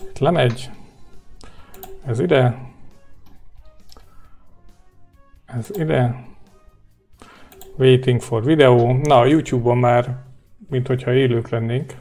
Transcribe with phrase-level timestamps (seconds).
[0.00, 0.70] Itt lemegy.
[2.06, 2.58] Ez ide.
[5.46, 6.24] Ez ide.
[7.76, 8.92] Waiting for video.
[8.92, 10.16] Na, a YouTube-on már,
[10.68, 11.94] mint hogyha élők lennénk.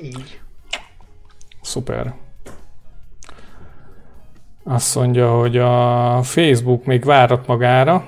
[0.00, 0.40] Így.
[1.60, 2.14] Szuper.
[4.64, 8.06] Azt mondja, hogy a Facebook még várat magára.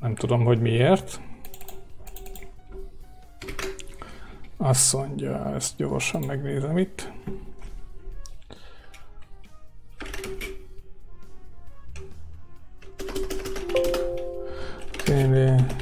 [0.00, 1.20] Nem tudom, hogy miért.
[4.62, 7.12] Azt mondja, ezt gyorsan megnézem itt.
[15.04, 15.74] Tényleg.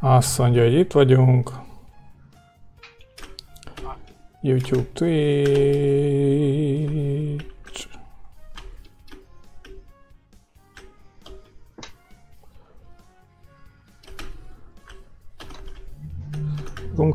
[0.00, 1.50] Azt mondja, hogy itt vagyunk.
[4.40, 6.53] YouTube, Twitch.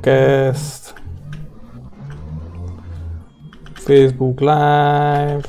[0.01, 0.93] Runcast.
[3.73, 5.41] Facebook Live.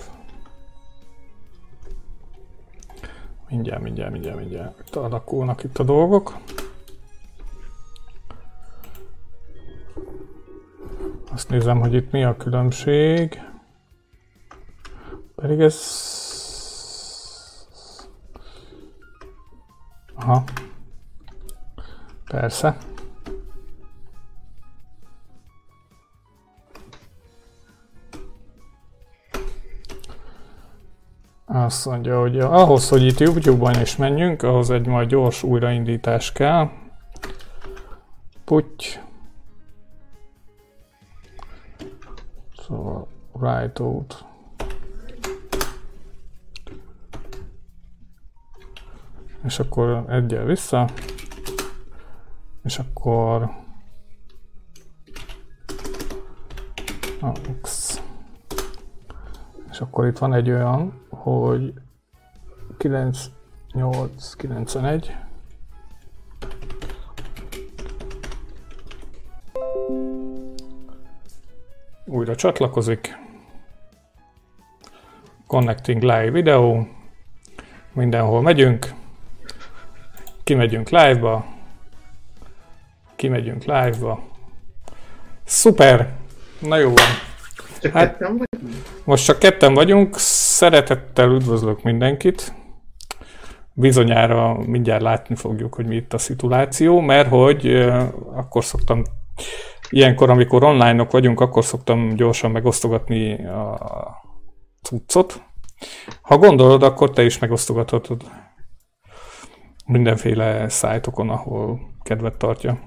[3.48, 4.82] Mindjárt, mindjárt, mindjárt, mindjárt.
[4.86, 6.36] Itt alakulnak itt a dolgok.
[11.32, 13.40] Azt nézem, hogy itt mi a különbség.
[15.34, 15.78] Pedig ez...
[20.14, 20.44] Aha.
[22.24, 22.89] Persze.
[31.52, 36.70] Azt mondja, hogy ahhoz, hogy itt YouTube-ban is menjünk, ahhoz egy majd gyors újraindítás kell.
[38.44, 39.00] Puty.
[42.56, 44.24] Szóval write out.
[49.44, 50.88] És akkor egyel vissza.
[52.64, 53.42] És akkor
[57.20, 57.32] a
[57.62, 58.00] X.
[59.70, 61.72] És akkor itt van egy olyan, hogy
[62.78, 63.18] 9,
[63.72, 65.16] 8, 91.
[72.04, 73.18] Újra csatlakozik.
[75.46, 76.86] Connecting live video.
[77.92, 78.94] Mindenhol megyünk.
[80.44, 81.44] Kimegyünk live-ba.
[83.16, 84.28] Kimegyünk live-ba.
[85.44, 86.12] Szuper!
[86.58, 87.92] Na jó van.
[87.92, 88.18] Hát-?
[89.04, 90.18] Most csak ketten vagyunk,
[90.60, 92.54] szeretettel üdvözlök mindenkit.
[93.72, 97.66] Bizonyára mindjárt látni fogjuk, hogy mi itt a szituáció, mert hogy
[98.34, 99.02] akkor szoktam,
[99.90, 103.78] ilyenkor, amikor online-ok vagyunk, akkor szoktam gyorsan megosztogatni a
[104.82, 105.42] cuccot.
[106.22, 108.22] Ha gondolod, akkor te is megosztogathatod
[109.86, 112.80] mindenféle szájtokon, ahol kedvet tartja.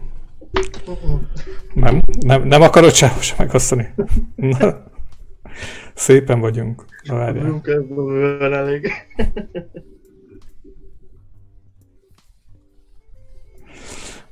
[1.74, 3.94] Nem, nem, nem akarod sehol sem megosztani?
[4.36, 4.58] Na,
[5.94, 6.86] szépen vagyunk.
[7.04, 7.44] Na, várjál.
[7.44, 8.92] Vagyunk ezzel elég.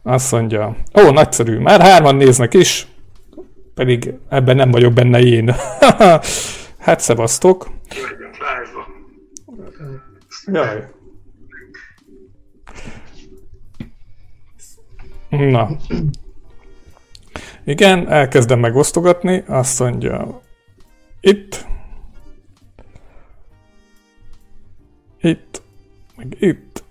[0.04, 2.88] Azt mondja, ó, nagyszerű, már hárman néznek is,
[3.74, 5.54] pedig ebben nem vagyok benne én.
[6.86, 7.70] hát szevasztok.
[10.46, 10.88] Jaj.
[15.30, 15.70] Na.
[17.64, 20.42] Igen, elkezdem megosztogatni, azt mondja,
[21.22, 21.66] itt,
[25.22, 25.62] itt,
[26.16, 26.84] meg itt,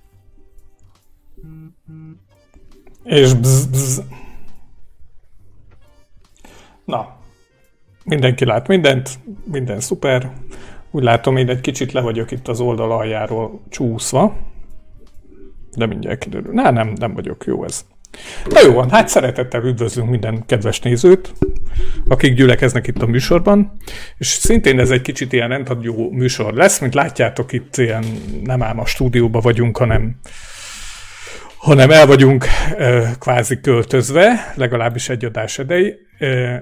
[3.04, 4.00] és bzz, bzz.
[6.84, 7.16] Na,
[8.04, 10.32] mindenki lát mindent, minden szuper.
[10.90, 14.36] Úgy látom, én egy kicsit le vagyok itt az oldal aljáról csúszva.
[15.76, 16.52] De mindjárt kiderül.
[16.52, 17.44] Na, nem, nem vagyok.
[17.44, 17.84] Jó ez.
[18.48, 21.32] Na jó van, hát szeretettel üdvözlünk minden kedves nézőt,
[22.08, 23.72] akik gyülekeznek itt a műsorban,
[24.18, 28.04] és szintén ez egy kicsit ilyen rendhagyó műsor lesz, mint látjátok itt ilyen
[28.44, 30.16] nem ám a stúdióba vagyunk, hanem
[31.60, 32.44] hanem el vagyunk
[33.18, 35.94] kvázi költözve, legalábbis egy adás edei,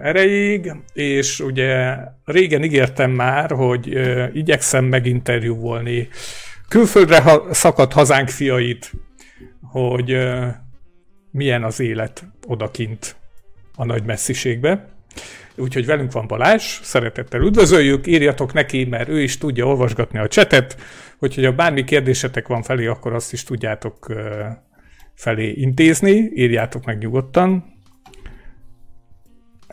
[0.02, 3.98] erejéig, és ugye régen ígértem már, hogy
[4.32, 6.08] igyekszem meginterjúvolni
[6.68, 8.92] külföldre szakadt hazánk fiait,
[9.60, 10.16] hogy
[11.38, 13.16] milyen az élet odakint
[13.76, 14.88] a nagy messziségbe.
[15.56, 20.76] Úgyhogy velünk van Balázs, szeretettel üdvözöljük, írjatok neki, mert ő is tudja olvasgatni a csetet,
[21.18, 24.06] úgyhogy ha bármi kérdésetek van felé, akkor azt is tudjátok
[25.14, 27.64] felé intézni, írjátok meg nyugodtan.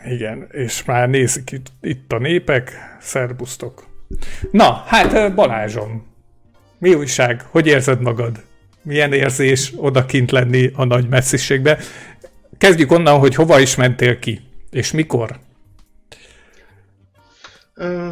[0.04, 3.86] Igen, és már nézik itt, itt a népek, szerbusztok.
[4.50, 6.06] Na, hát Balázsom,
[6.78, 7.42] mi újság?
[7.42, 8.44] Hogy érzed magad?
[8.86, 11.78] Milyen érzés odakint lenni a nagy messziségbe?
[12.58, 14.40] Kezdjük onnan, hogy hova is mentél ki,
[14.70, 15.38] és mikor?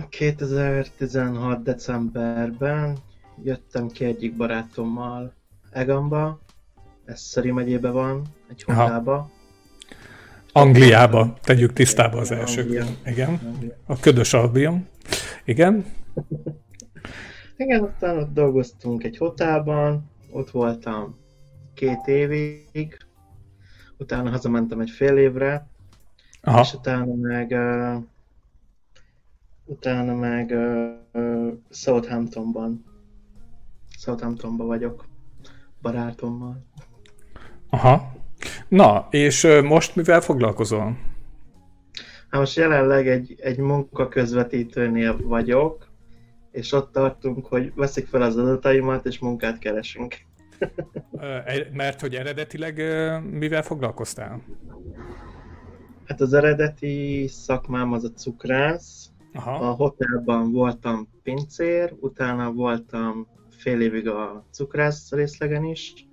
[0.09, 1.62] 2016.
[1.62, 2.97] decemberben
[3.43, 5.35] jöttem ki egyik barátommal
[5.71, 6.41] Egamba,
[7.05, 9.31] ez Szeri megyébe van, egy hotába.
[10.53, 12.87] Angliába, tegyük tisztába az első.
[13.06, 13.41] Igen,
[13.87, 14.87] a ködös Albion.
[15.44, 15.85] Igen.
[17.56, 21.16] Igen, aztán ott dolgoztunk egy hotában, ott voltam
[21.75, 22.98] két évig,
[23.96, 25.69] utána hazamentem egy fél évre,
[26.42, 26.60] Aha.
[26.60, 28.02] és utána meg uh,
[29.64, 32.84] utána meg uh, Southamptonban
[33.98, 35.06] Southamptonban vagyok
[35.82, 36.64] barátommal.
[37.70, 38.12] Aha.
[38.69, 40.98] Na, és most mivel foglalkozol?
[42.28, 45.92] Hát most jelenleg egy, egy munkaközvetítőnél vagyok,
[46.54, 50.16] és ott tartunk, hogy veszik fel az adataimat, és munkát keresünk.
[51.72, 52.76] Mert hogy eredetileg
[53.30, 54.42] mivel foglalkoztál?
[56.04, 59.08] Hát az eredeti szakmám az a cukrász.
[59.32, 59.68] Aha.
[59.68, 66.06] A hotelban voltam pincér, utána voltam fél évig a cukrász részlegen is.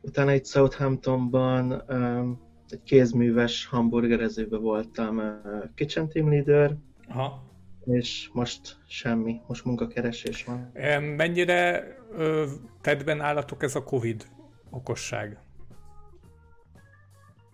[0.00, 5.34] Utána egy Southamptonban um, egy kézműves hamburgerezőben voltam uh,
[5.74, 6.76] kitchen team leader.
[7.08, 7.49] Aha
[7.84, 10.72] és most semmi, most munkakeresés van.
[11.16, 12.46] Mennyire ö,
[12.80, 14.28] tedben állatok ez a Covid
[14.70, 15.38] okosság?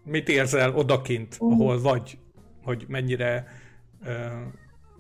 [0.05, 2.19] Mit érzel odakint, ahol vagy,
[2.63, 3.47] hogy mennyire,
[4.05, 4.27] ö,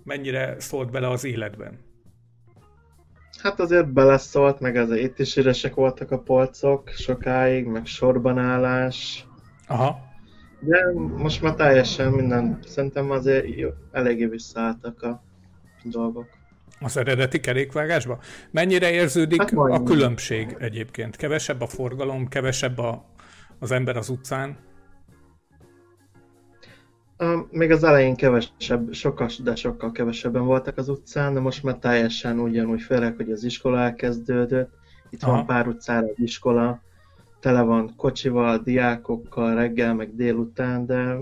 [0.05, 1.84] mennyire szólt bele az életben?
[3.43, 9.26] Hát azért beleszólt, meg az itt is üresek voltak a polcok sokáig, meg sorbanállás.
[9.67, 10.06] Aha.
[10.67, 15.23] De most már teljesen minden, szerintem azért jó, eléggé visszaálltak a
[15.83, 16.27] dolgok.
[16.81, 18.19] Az eredeti kerékvágásba?
[18.51, 21.17] Mennyire érződik hát a különbség egyébként?
[21.17, 23.05] Kevesebb a forgalom, kevesebb a,
[23.59, 24.57] az ember az utcán?
[27.51, 32.39] Még az elején kevesebb, sokkal, de sokkal kevesebben voltak az utcán, de most már teljesen
[32.39, 34.71] ugyanúgy, főleg, hogy az iskola elkezdődött.
[35.11, 35.33] Itt Aha.
[35.33, 36.81] van pár utcára az iskola,
[37.41, 41.17] tele van kocsival, diákokkal reggel, meg délután, de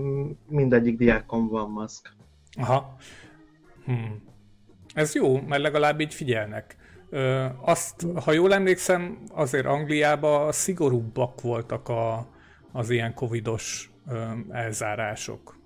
[0.47, 2.13] mindegyik diákon van maszk.
[2.57, 2.95] Aha.
[3.85, 4.23] Hmm.
[4.93, 6.75] Ez jó, mert legalább így figyelnek.
[7.09, 12.27] Ö, azt, ha jól emlékszem, azért Angliában szigorúbbak voltak a,
[12.71, 15.57] az ilyen covidos ö, elzárások.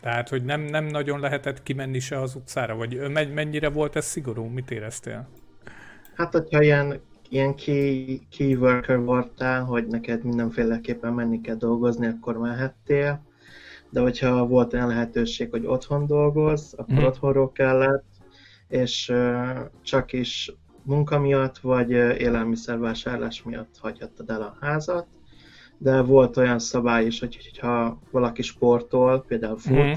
[0.00, 4.44] Tehát, hogy nem, nem nagyon lehetett kimenni se az utcára, vagy mennyire volt ez szigorú?
[4.44, 5.28] Mit éreztél?
[6.14, 12.38] Hát, hogyha ilyen ilyen key, key worker voltál, hogy neked mindenféleképpen menni kell dolgozni, akkor
[12.38, 13.22] mehettél.
[13.90, 17.04] De hogyha volt olyan lehetőség, hogy otthon dolgoz, akkor mm.
[17.04, 18.04] otthonról kellett,
[18.68, 19.12] és
[19.82, 25.06] csak is munka miatt, vagy élelmiszervásárlás miatt hagyhattad el a házat.
[25.78, 29.92] De volt olyan szabály is, hogy ha valaki sportol, például fut, mm.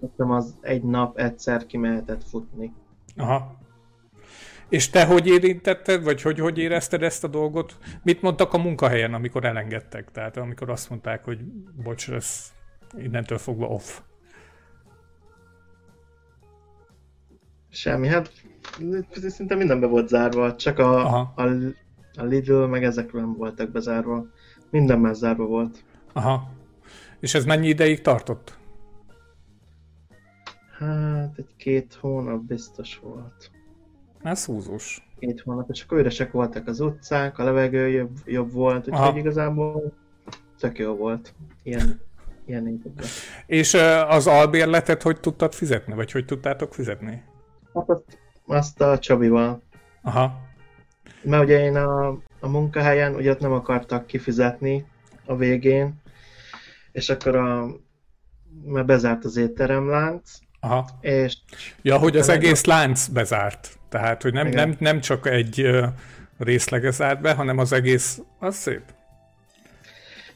[0.00, 2.72] akkor az egy nap egyszer kimehetett futni.
[3.16, 3.56] Aha.
[4.68, 7.76] És te hogy érintetted, vagy hogy, hogy érezted ezt a dolgot?
[8.02, 10.10] Mit mondtak a munkahelyen, amikor elengedtek?
[10.10, 11.44] Tehát amikor azt mondták, hogy
[11.82, 12.52] bocs, ez
[12.98, 14.00] innentől fogva off.
[17.70, 18.32] Semmi, hát
[19.26, 21.34] szinte mindenbe volt zárva, csak a, a,
[22.16, 24.26] a Lidl meg ezekről nem voltak bezárva.
[24.70, 25.84] Minden zárva volt.
[26.12, 26.50] Aha.
[27.20, 28.58] És ez mennyi ideig tartott?
[30.78, 33.50] Hát egy két hónap biztos volt.
[34.22, 35.08] Ez húzós.
[35.18, 39.18] Két hónap, és akkor üresek voltak az utcák, a levegő jobb, jobb volt, úgyhogy Aha.
[39.18, 39.92] igazából
[40.58, 41.34] tök jó volt.
[41.62, 42.00] Ilyen,
[42.46, 42.82] ilyen.
[43.46, 43.74] És
[44.08, 47.22] az albérletet hogy tudtad fizetni, vagy hogy tudtátok fizetni?
[47.74, 49.62] Hát azt, azt a Csabival.
[50.02, 50.40] Aha.
[51.22, 52.08] Mert ugye én a,
[52.40, 54.86] a munkahelyen ugye ott nem akartak kifizetni
[55.24, 55.94] a végén,
[56.92, 57.66] és akkor a,
[58.64, 60.88] mert bezárt az étteremlánc, Aha.
[61.00, 61.36] És
[61.82, 63.75] ja, hogy az egész lánc bezárt.
[63.88, 65.70] Tehát, hogy nem, nem, nem csak egy
[66.38, 68.82] részlege zárt be, hanem az egész, az szép.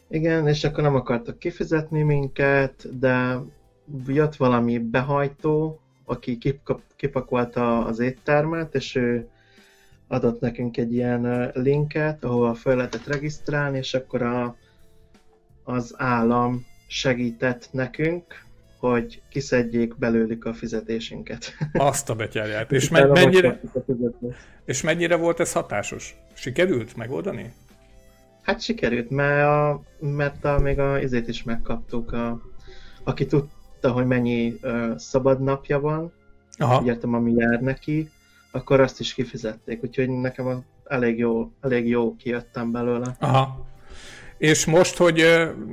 [0.08, 3.38] Igen, és akkor nem akartak kifizetni minket, de
[4.06, 9.28] jött valami behajtó, aki kip- kipakolta az éttermet, és ő
[10.08, 14.56] adott nekünk egy ilyen linket, ahol fel lehetett regisztrálni, és akkor a,
[15.64, 18.44] az állam segített nekünk,
[18.80, 21.56] hogy kiszedjék belőlük a fizetésünket.
[21.72, 22.72] Azt a betyárját.
[22.72, 23.60] És, me- mennyire,
[24.64, 26.16] és mennyire volt ez hatásos?
[26.32, 27.52] Sikerült megoldani?
[28.42, 32.40] Hát sikerült, mert, a, mert a, még a izét is megkaptuk, a,
[33.04, 36.12] aki tudta, hogy mennyi uh, szabad napja van,
[36.56, 36.82] Aha.
[36.86, 38.10] értem, ami jár neki,
[38.50, 43.16] akkor azt is kifizették, úgyhogy nekem a, elég jó, elég jó kijöttem belőle.
[43.18, 43.66] Aha.
[44.40, 45.24] És most, hogy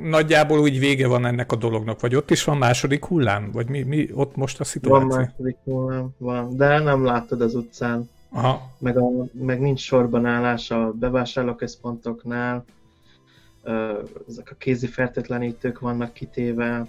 [0.01, 3.51] nagyjából úgy vége van ennek a dolognak, vagy ott is van második hullám?
[3.51, 5.07] Vagy mi, mi ott most a szituáció?
[5.07, 8.09] Van második hullám, van, de nem láttad az utcán.
[8.29, 8.71] Aha.
[8.77, 12.65] Meg, a, meg nincs sorban állás a bevásárlóközpontoknál,
[14.27, 16.87] ezek a kézi fertőtlenítők vannak kitéve,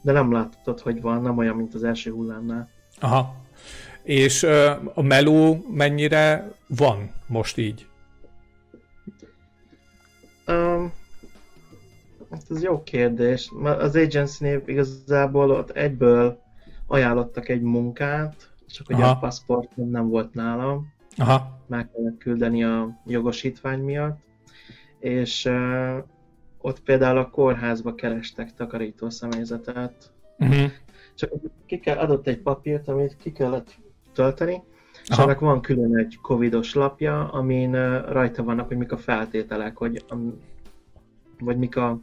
[0.00, 2.68] de nem látod, hogy van, nem olyan, mint az első hullámnál.
[3.00, 3.34] Aha.
[4.02, 4.42] És
[4.94, 7.86] a meló mennyire van most így?
[10.50, 10.92] Um,
[12.48, 13.52] ez jó kérdés.
[13.62, 16.42] Az agency igazából ott egyből
[16.86, 19.10] ajánlottak egy munkát, csak hogy Aha.
[19.10, 20.92] a paszport nem volt nálam.
[21.16, 21.58] Aha.
[21.66, 24.18] Meg kellett küldeni a jogosítvány miatt.
[24.98, 25.96] És uh,
[26.58, 30.12] ott például a kórházba kerestek takarító személyzetet.
[30.38, 30.70] Uh-huh.
[31.14, 31.30] Csak
[31.66, 33.74] ki kell, adott egy papírt, amit ki kellett
[34.12, 34.62] tölteni,
[35.10, 35.22] és Aha.
[35.24, 40.04] ennek van külön egy covidos lapja, amin rajta vannak, hogy mik a feltételek, hogy
[41.40, 41.98] vagy mik a,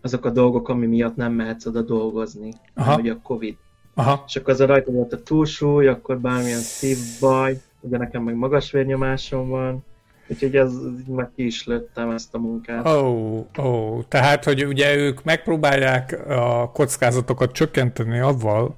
[0.00, 2.94] azok a dolgok, ami miatt nem mehetsz oda dolgozni, Aha.
[2.94, 3.56] vagy a covid.
[3.94, 4.24] Aha.
[4.26, 8.70] És akkor az a rajta volt a túlsúly, akkor bármilyen szívbaj, ugye nekem meg magas
[8.70, 9.84] vérnyomásom van,
[10.26, 10.72] úgyhogy ez
[11.06, 12.86] meg ki is lőttem ezt a munkát.
[12.86, 14.02] Ó, oh, oh.
[14.08, 18.76] tehát, hogy ugye ők megpróbálják a kockázatokat csökkenteni avval,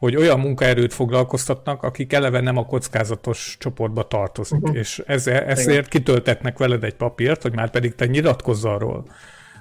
[0.00, 4.76] hogy olyan munkaerőt foglalkoztatnak, akik eleve nem a kockázatos csoportba tartozik, uh-huh.
[4.76, 9.06] és ezért, ezért kitöltetnek veled egy papírt, hogy már pedig te nyilatkozz arról,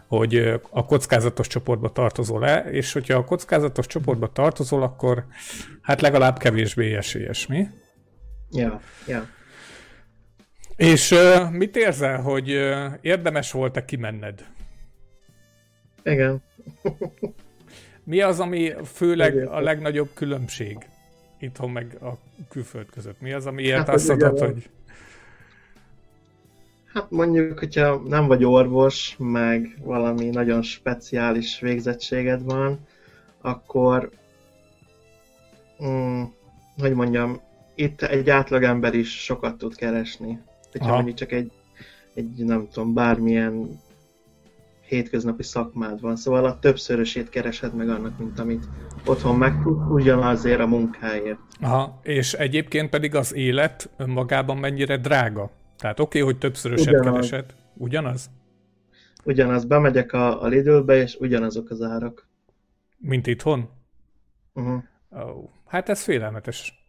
[0.08, 5.26] hogy a kockázatos csoportba tartozol-e, és hogyha a kockázatos csoportba tartozol, akkor
[5.82, 7.68] hát legalább kevésbé esélyes, mi?
[8.52, 9.28] Ja, ja.
[10.76, 14.46] És uh, mit érzel, hogy uh, érdemes volt-e kimenned?
[16.04, 16.44] Igen.
[18.10, 20.78] Mi az, ami főleg a legnagyobb különbség
[21.40, 22.18] itthon meg a
[22.50, 23.22] külföld között?
[23.22, 24.70] Mi az, amiért hát, azt mondod, hogy...
[26.94, 32.80] Hát mondjuk, hogyha nem vagy orvos, meg valami nagyon speciális végzettséged van,
[33.42, 34.10] akkor,
[35.84, 36.24] mm,
[36.78, 37.42] hogy mondjam,
[37.76, 40.40] itt egy átlagember is sokat tud keresni.
[40.72, 41.52] Hogyha mondjuk csak egy,
[42.14, 43.80] egy, nem tudom, bármilyen
[44.90, 48.66] hétköznapi szakmád van, szóval a többszörösét keresed meg annak, mint amit
[49.06, 51.40] otthon megtud, ugyanazért a munkáért.
[51.62, 55.52] Aha, és egyébként pedig az élet önmagában mennyire drága?
[55.78, 57.30] Tehát oké, okay, hogy többszöröset ugyanaz.
[57.30, 58.30] keresed, ugyanaz?
[59.24, 62.28] Ugyanaz, bemegyek a, a Lidlbe, és ugyanazok az árak.
[62.98, 63.70] Mint itthon?
[64.54, 64.84] Uh-huh.
[65.10, 66.84] Oh, hát ez félelmetes.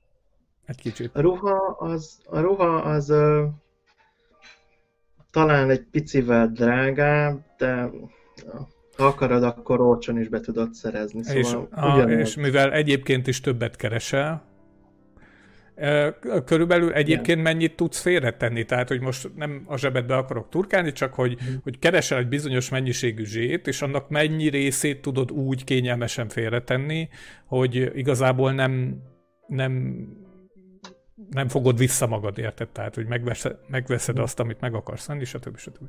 [0.64, 1.16] Egy kicsit.
[1.16, 3.12] A ruha az, a ruha az
[5.30, 7.90] talán egy picivel drágább, de
[8.96, 11.22] ha akarod, akkor olcsón is be tudod szerezni.
[11.22, 14.50] Szóval és, a, és mivel egyébként is többet keresel,
[16.44, 17.52] Körülbelül egyébként Igen.
[17.52, 18.64] mennyit tudsz félretenni?
[18.64, 21.54] Tehát, hogy most nem a zsebedbe akarok turkálni, csak hogy, mm.
[21.62, 27.08] hogy keresel egy bizonyos mennyiségű zsét, és annak mennyi részét tudod úgy kényelmesen félretenni,
[27.46, 29.02] hogy igazából nem,
[29.46, 30.04] nem
[31.30, 32.68] nem fogod vissza magad, érted?
[32.68, 35.56] Tehát, hogy megveszed, megveszed azt, amit meg akarsz venni, stb.
[35.56, 35.88] stb.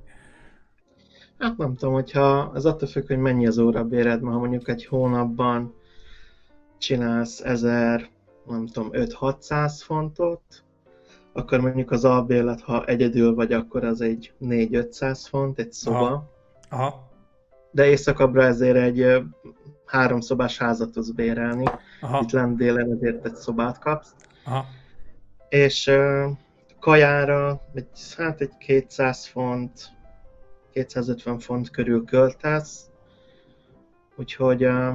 [1.39, 4.85] Hát nem tudom, hogyha az attól függ, hogy mennyi az órabéred, mert ha mondjuk egy
[4.85, 5.73] hónapban
[6.77, 8.09] csinálsz 1000,
[8.45, 10.63] nem tudom, 5-600 fontot,
[11.33, 15.99] akkor mondjuk az albérlet, ha egyedül vagy, akkor az egy 4-500 font, egy szoba.
[15.99, 16.29] Aha.
[16.69, 17.09] Aha.
[17.71, 19.23] De éjszakabbra ezért egy
[19.85, 21.65] háromszobás házat tudsz bérelni.
[22.01, 22.19] Aha.
[22.21, 24.15] Itt lent délen ezért egy szobát kapsz.
[24.45, 24.65] Aha
[25.51, 26.31] és uh,
[26.79, 29.89] kajára egy, hát egy 200 font,
[30.73, 32.89] 250 font körül költesz,
[34.15, 34.93] úgyhogy uh,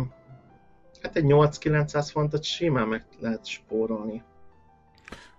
[1.02, 4.22] hát egy 8-900 fontot simán meg lehet spórolni.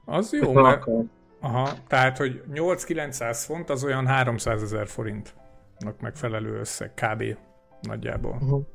[0.05, 0.85] Az jó, mert...
[1.39, 7.23] Aha, tehát, hogy 8-900 font az olyan 300 ezer forintnak megfelelő összeg, kb.
[7.81, 8.37] nagyjából.
[8.41, 8.65] Uh-huh.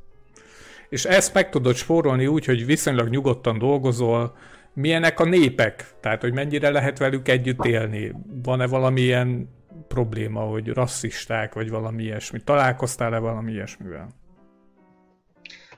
[0.88, 4.36] És ezt meg tudod spórolni úgy, hogy viszonylag nyugodtan dolgozol,
[4.74, 5.86] milyenek a népek?
[6.00, 8.12] Tehát, hogy mennyire lehet velük együtt élni?
[8.42, 9.48] Van-e valamilyen
[9.88, 12.40] probléma, hogy rasszisták, vagy valami ilyesmi?
[12.44, 14.08] Találkoztál-e valami ilyesmivel?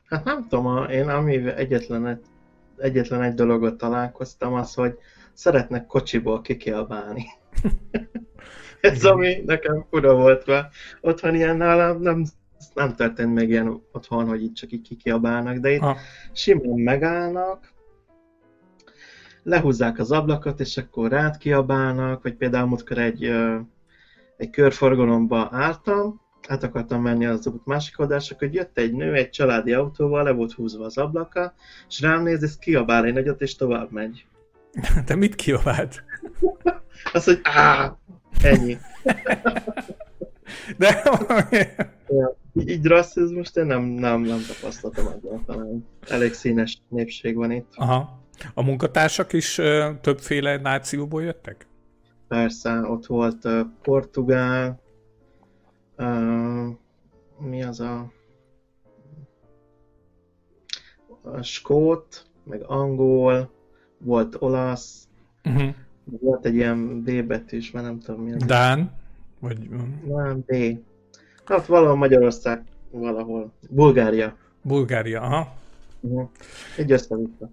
[0.05, 2.21] Hát nem tudom, én ami egyetlen,
[2.77, 4.99] egyetlen egy dologot találkoztam, az, hogy
[5.33, 7.25] szeretnek kocsiból kikiabálni.
[8.81, 12.25] Ez ami nekem fura volt, mert otthon ilyen nálam nem,
[12.75, 15.97] nem történt meg ilyen otthon, hogy itt csak így kikiabálnak, de itt ha.
[16.33, 17.73] simán megállnak,
[19.45, 23.33] lehúzzák az ablakot, és akkor rád kiabálnak, vagy például múltkor egy,
[24.37, 29.31] egy körforgalomba álltam, át akartam menni az út másik oldalra, hogy jött egy nő egy
[29.31, 31.55] családi autóval, le volt húzva az ablaka,
[31.89, 34.27] és rám néz, és kiabál egy nagyot, és tovább megy.
[35.07, 36.05] De mit kiabált?
[37.13, 37.97] Azt, hogy á,
[38.43, 38.77] ennyi.
[40.79, 41.03] De
[42.09, 45.87] Ja, így rasszizmust én nem, nem, nem tapasztaltam egyáltalán.
[46.09, 47.73] Elég színes népség van itt.
[47.75, 48.24] Aha.
[48.55, 51.67] A munkatársak is ö, többféle nációból jöttek?
[52.29, 54.81] Persze, ott volt uh, portugál,
[55.99, 56.67] uh,
[57.39, 58.13] mi az a,
[61.23, 63.51] a skót, meg angol,
[63.99, 65.09] volt olasz,
[65.47, 65.75] Uh-huh.
[66.05, 68.45] volt egy ilyen B betűs, már nem tudom mi az.
[68.45, 68.93] Dán?
[69.41, 69.69] Vagy
[70.05, 70.55] Nem, B.
[71.45, 73.53] Hát valahol Magyarország, valahol.
[73.71, 74.37] Bulgária.
[74.63, 75.53] Bulgária, aha.
[76.01, 76.29] Uh-huh.
[76.77, 77.51] Egy össze-vissza.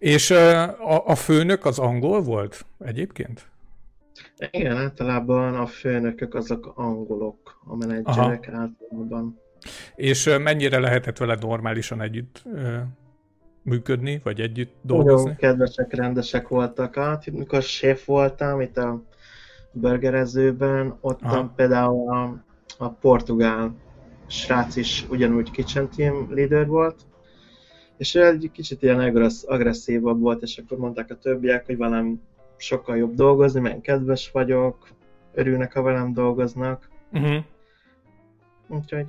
[0.00, 3.48] És a, a főnök az angol volt egyébként?
[4.50, 9.38] Igen, általában a főnökök azok angolok, a menedzserek általában.
[9.94, 12.42] És mennyire lehetett vele normálisan együtt
[13.62, 15.36] működni, vagy együtt Nagyon dolgozni?
[15.36, 16.94] kedvesek, rendesek voltak.
[16.94, 19.02] Hát, mikor séf voltam itt a
[19.72, 21.52] burgerezőben, ott Aha.
[21.56, 22.44] például a,
[22.78, 23.74] a portugál
[24.26, 27.00] srác is ugyanúgy kitchen team leader volt,
[28.00, 32.20] és egy kicsit ilyen agressz, agresszívabb volt, és akkor mondták a többiek, hogy velem
[32.56, 34.88] sokkal jobb dolgozni, mert kedves vagyok,
[35.34, 36.88] örülnek, ha velem dolgoznak.
[37.12, 37.44] Uh-huh.
[38.68, 39.06] Úgyhogy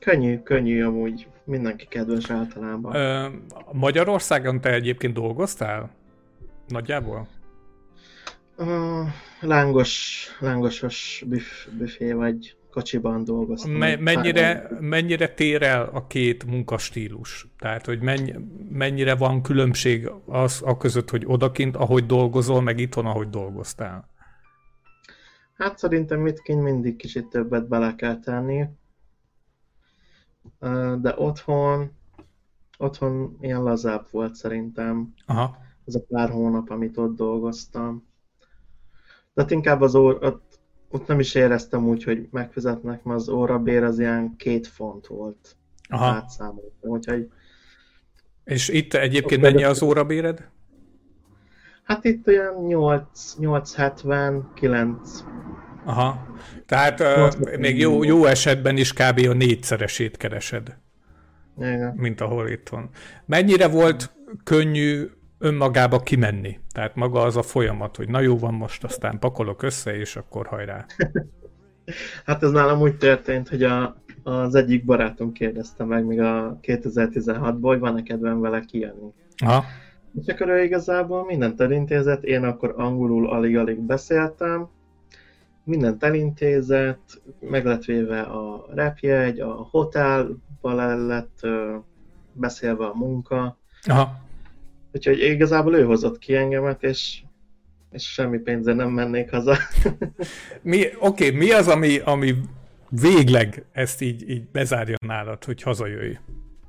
[0.00, 2.94] könnyű, könnyű amúgy, mindenki kedves általában.
[2.94, 3.28] Ö,
[3.72, 5.90] Magyarországon te egyébként dolgoztál?
[6.68, 7.28] Nagyjából?
[8.56, 9.08] Uh,
[9.40, 13.72] lángos, lángosos büf, büfé vagy kocsiban dolgoztam.
[13.72, 17.48] Me- mennyire, mennyire tér el a két munkastílus?
[17.58, 18.34] Tehát, hogy mennyi,
[18.70, 24.08] mennyire van különbség az a között, hogy odakint, ahogy dolgozol, meg itthon, ahogy dolgoztál?
[25.56, 28.64] Hát szerintem itt kint mindig kicsit többet bele kell tenni.
[31.00, 31.90] De otthon,
[32.78, 35.56] otthon ilyen lazább volt szerintem Aha.
[35.84, 38.06] ez a pár hónap, amit ott dolgoztam.
[39.34, 40.53] De hát inkább az óra, ott,
[40.94, 45.56] ott nem is éreztem úgy, hogy megfizetnek, mert az órabér az ilyen két font volt.
[45.88, 46.04] Aha.
[46.04, 47.30] Átszámoltam, úgyhogy
[48.44, 50.48] És itt egyébként mennyi az órabéred?
[51.82, 55.24] hát itt olyan 8, 870, 9
[55.84, 56.26] Aha.
[56.66, 59.26] Tehát uh, még jó, jó esetben is kb.
[59.28, 60.76] a négyszeresét keresed,
[61.58, 61.94] Igen.
[61.96, 62.88] mint ahol itthon.
[63.26, 64.12] Mennyire volt
[64.44, 65.10] könnyű
[65.44, 66.58] önmagába kimenni?
[66.72, 70.46] Tehát maga az a folyamat, hogy na jó van most, aztán pakolok össze, és akkor
[70.46, 70.84] hajrá.
[72.24, 77.58] Hát ez nálam úgy történt, hogy a, az egyik barátom kérdezte meg még a 2016-ból,
[77.60, 79.12] hogy van-e kedvem vele kijönni.
[79.36, 79.64] Aha.
[80.20, 84.68] És akkor ő igazából mindent elintézett, én akkor angolul alig-alig beszéltem,
[85.64, 91.40] mindent elintézett, meg lett véve a repjegy, a hotelba el lett
[92.32, 94.23] beszélve a munka, Aha.
[94.94, 97.22] Úgyhogy igazából ő hozott ki engemet, és,
[97.90, 99.56] és semmi pénzzel nem mennék haza.
[100.62, 102.34] Mi, oké, mi az, ami, ami
[102.88, 106.14] végleg ezt így, így bezárja nálad, hogy hazajöjj?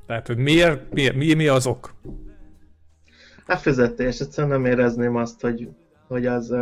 [0.07, 1.93] Tehát, hogy miért, mi, mi, mi az ok?
[3.47, 5.69] A fizetés, egyszerűen nem érezném azt, hogy,
[6.07, 6.55] hogy az,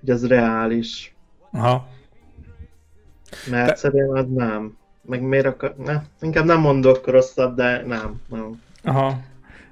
[0.00, 1.14] hogy az reális.
[1.50, 1.88] Aha.
[3.50, 4.76] Mert De- egyszerűen az nem.
[5.02, 5.76] Meg miért akar...
[5.76, 8.62] Ne, inkább nem mondok rosszabb, de nem, nem.
[8.82, 9.20] Aha.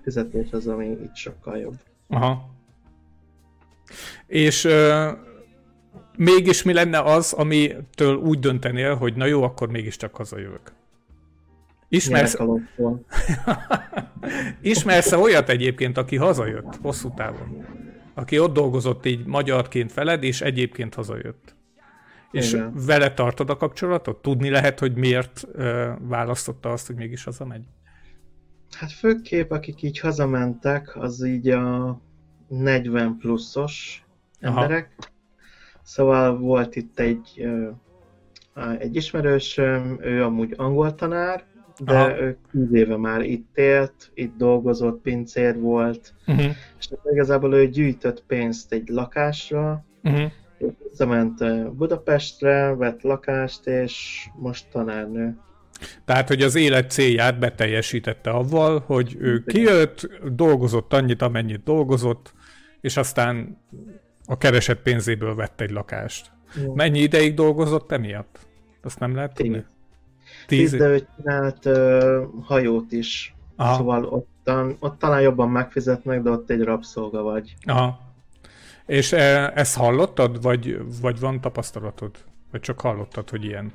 [0.05, 1.75] Fizetés az, ami itt sokkal jobb.
[2.09, 2.51] Aha.
[4.27, 5.11] És ö,
[6.17, 10.73] mégis mi lenne az, amitől úgy döntenél, hogy na jó, akkor mégiscsak hazajövök?
[11.89, 12.37] Ismersz,
[14.61, 17.67] ismersz olyat egyébként, aki hazajött hosszú távon?
[18.15, 21.55] Aki ott dolgozott így magyarként veled, és egyébként hazajött.
[22.31, 22.73] És Igen.
[22.87, 24.23] vele tartod a kapcsolatot?
[24.23, 27.65] Tudni lehet, hogy miért ö, választotta azt, hogy mégis hazamegy?
[28.75, 31.99] Hát főképp, akik így hazamentek, az így a
[32.49, 34.05] 40 pluszos
[34.41, 34.61] Aha.
[34.63, 34.97] emberek.
[35.83, 37.47] Szóval volt itt egy,
[38.79, 41.45] egy ismerősöm, ő amúgy angol tanár,
[41.85, 42.21] de Aha.
[42.21, 46.53] ő 10 éve már itt élt, itt dolgozott, pincér volt, Uh-huh.
[46.79, 50.33] és igazából ő gyűjtött pénzt egy lakásra, Uh-huh.
[50.83, 51.45] visszament
[51.77, 55.39] Budapestre, vett lakást, és most tanárnő.
[56.05, 62.35] Tehát, hogy az élet célját beteljesítette avval, hogy ő kijött, dolgozott annyit, amennyit dolgozott,
[62.81, 63.59] és aztán
[64.27, 66.31] a keresett pénzéből vett egy lakást.
[66.75, 68.39] Mennyi ideig dolgozott emiatt?
[68.83, 69.65] Azt nem lehet tudni?
[70.47, 70.71] Tíz.
[70.71, 73.77] Tíz de ő csinált ö, hajót is, Aha.
[73.77, 77.55] szóval ottan, ott talán jobban megfizetnek, de ott egy rabszolga vagy.
[77.67, 78.01] Aha.
[78.87, 82.11] És e, ezt hallottad, vagy, vagy van tapasztalatod?
[82.51, 83.73] Vagy csak hallottad, hogy ilyen?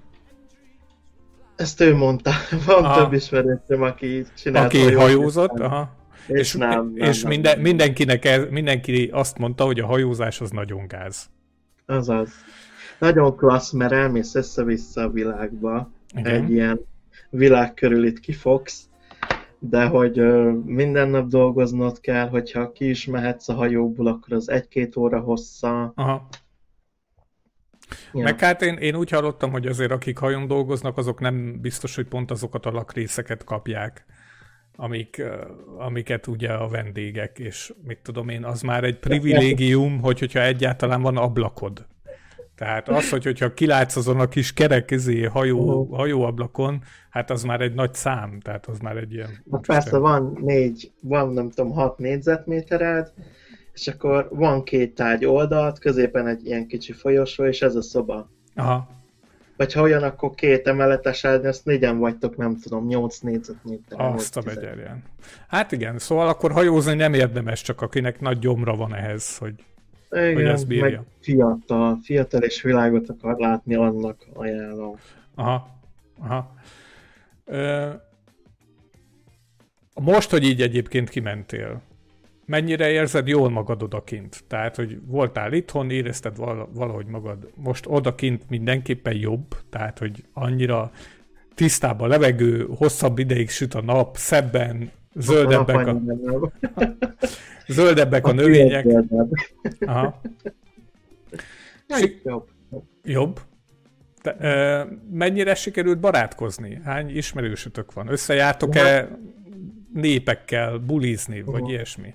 [1.59, 2.31] Ezt ő mondta.
[2.65, 3.03] Van aha.
[3.03, 5.95] több ismerősöm, aki csinált Aki hajózott, aha.
[6.27, 7.61] És, és, nem, nem, és nem, minden, nem.
[7.61, 11.29] mindenkinek ez, mindenki azt mondta, hogy a hajózás az nagyon gáz.
[11.85, 12.29] Azaz.
[12.99, 15.91] Nagyon klassz, mert elmész össze-vissza a világba.
[16.15, 16.33] Igen.
[16.33, 16.79] Egy ilyen
[17.29, 18.89] világ körül itt kifogsz,
[19.59, 20.21] de hogy
[20.65, 25.91] minden nap dolgoznod kell, hogyha ki is mehetsz a hajóból, akkor az egy-két óra hossza.
[25.95, 26.27] Aha.
[28.13, 28.23] Ja.
[28.23, 32.05] Meg hát én, én úgy hallottam, hogy azért akik hajón dolgoznak, azok nem biztos, hogy
[32.05, 34.05] pont azokat a lakrészeket kapják,
[34.75, 35.23] amik,
[35.77, 41.01] amiket ugye a vendégek, és mit tudom én, az már egy privilégium, hogy hogyha egyáltalán
[41.01, 41.87] van ablakod.
[42.55, 47.73] Tehát az, hogy, hogyha kilátsz azon a kis kerekezé hajó, hajóablakon, hát az már egy
[47.73, 49.43] nagy szám, tehát az már egy ilyen...
[49.51, 53.13] Hát persze van négy, van nem tudom, hat négyzetmétered,
[53.79, 58.29] és akkor van két tárgy oldalt, középen egy ilyen kicsi folyosó, és ez a szoba.
[58.55, 58.97] Aha.
[59.57, 63.99] Vagy ha olyan, akkor két emeletes ágy, ezt négyen vagytok, nem tudom, nyolc négyzetméter.
[63.99, 65.03] Azt a begyerjen.
[65.47, 69.53] Hát igen, szóval akkor hajózni nem érdemes, csak akinek nagy gyomra van ehhez, hogy
[70.11, 70.83] igen, hogy ezt bírja.
[70.83, 74.95] Meg fiatal, fiatal és világot akar látni, annak ajánlom.
[75.35, 75.79] Aha,
[76.19, 76.53] aha.
[77.45, 77.89] Ö,
[79.93, 81.81] most, hogy így egyébként kimentél,
[82.49, 84.43] mennyire érzed jól magad odakint?
[84.47, 86.35] Tehát, hogy voltál itthon, érezted
[86.73, 90.91] valahogy magad most odakint mindenképpen jobb, tehát, hogy annyira
[91.55, 96.01] tisztább a levegő, hosszabb ideig süt a nap, szebben, zöldebbek a,
[97.67, 98.85] zöldebbek a növények.
[99.79, 100.21] Aha.
[102.23, 102.47] jobb.
[103.03, 103.39] Jobb?
[104.23, 106.81] De, ö, mennyire sikerült barátkozni?
[106.83, 108.11] Hány ismerősötök van?
[108.11, 109.17] Összejártok-e
[109.93, 111.69] népekkel bulizni, vagy uh-huh.
[111.69, 112.13] ilyesmi?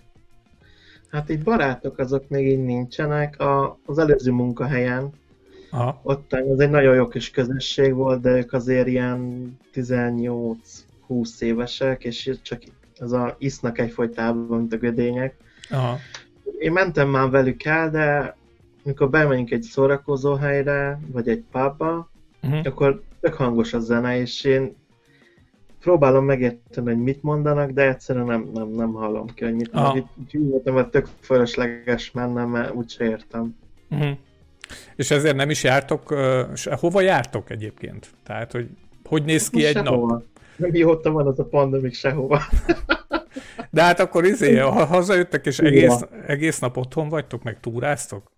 [1.15, 3.41] Hát így barátok azok még így nincsenek.
[3.41, 5.11] A, az előző munkahelyen
[5.71, 6.01] Aha.
[6.03, 10.61] ott az egy nagyon jó kis közösség volt, de ők azért ilyen 18-20
[11.39, 12.63] évesek, és csak
[12.99, 15.37] ez a isznak egyfolytában, mint a gödények.
[15.71, 15.99] Aha.
[16.59, 18.37] Én mentem már velük el, de
[18.85, 22.11] amikor bemegyünk egy szórakozó helyre, vagy egy pubba,
[22.43, 22.61] uh-huh.
[22.65, 24.77] akkor tök hangos a zene, és én
[25.85, 30.07] próbálom megérteni, hogy mit mondanak, de egyszerűen nem, nem, nem hallom ki, hogy mit mondanak.
[30.33, 33.57] Úgy hogy tök fölösleges mennem, mert úgyse értem.
[33.91, 34.17] Uh-huh.
[34.97, 38.11] És ezért nem is jártok, uh, hova jártok egyébként?
[38.23, 38.69] Tehát, hogy
[39.05, 40.07] hogy néz ki egy sehova.
[40.07, 40.25] nap?
[40.57, 42.41] Mióta van az a pandemik sehova.
[43.71, 48.33] De hát akkor izé, ha hazajöttek és egész, egész nap otthon vagytok, meg túráztok?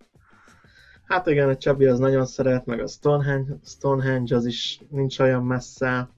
[1.03, 5.43] Hát igen, a Csabi az nagyon szeret, meg a Stonehenge, Stonehenge az is nincs olyan
[5.43, 6.09] messze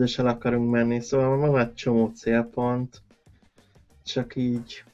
[0.00, 3.02] is el akarunk menni, szóval van egy csomó célpont,
[4.04, 4.84] csak így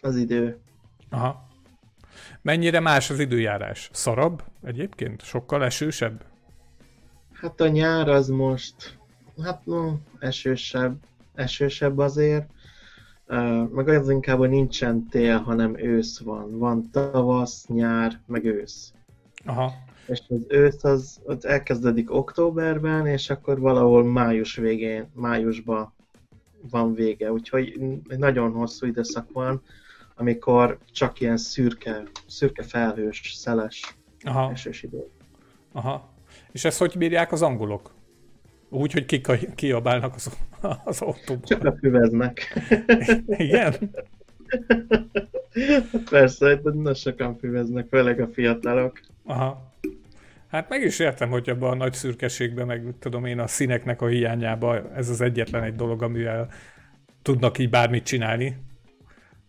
[0.00, 0.58] az idő.
[1.10, 1.48] Aha.
[2.42, 3.90] Mennyire más az időjárás?
[3.92, 5.22] Szarabb egyébként?
[5.22, 6.24] Sokkal esősebb?
[7.32, 8.98] Hát a nyár az most,
[9.42, 10.96] hát no, esősebb,
[11.34, 12.50] esősebb azért,
[13.28, 16.58] uh, meg az inkább, hogy nincsen tél, hanem ősz van.
[16.58, 18.92] Van tavasz, nyár, meg ősz.
[19.44, 25.92] Aha és az ősz az, az elkezdődik októberben, és akkor valahol május végén, májusban
[26.70, 29.62] van vége, úgyhogy egy nagyon hosszú időszak van,
[30.16, 34.50] amikor csak ilyen szürke, szürke felhős, szeles Aha.
[34.50, 35.08] esős idő.
[35.72, 36.10] Aha.
[36.52, 37.90] És ezt hogy bírják az angolok?
[38.68, 40.38] Úgy, hogy kik kiabálnak az,
[40.84, 41.42] az autóban.
[41.42, 42.58] Csak füveznek.
[43.26, 43.74] Igen?
[46.10, 49.00] Persze, de nagyon sokan füveznek, főleg a fiatalok.
[49.24, 49.71] Aha.
[50.52, 54.06] Hát meg is értem, hogy abban a nagy szürkeségben, meg tudom én, a színeknek a
[54.06, 56.48] hiányában ez az egyetlen egy dolog, amivel
[57.22, 58.56] tudnak így bármit csinálni.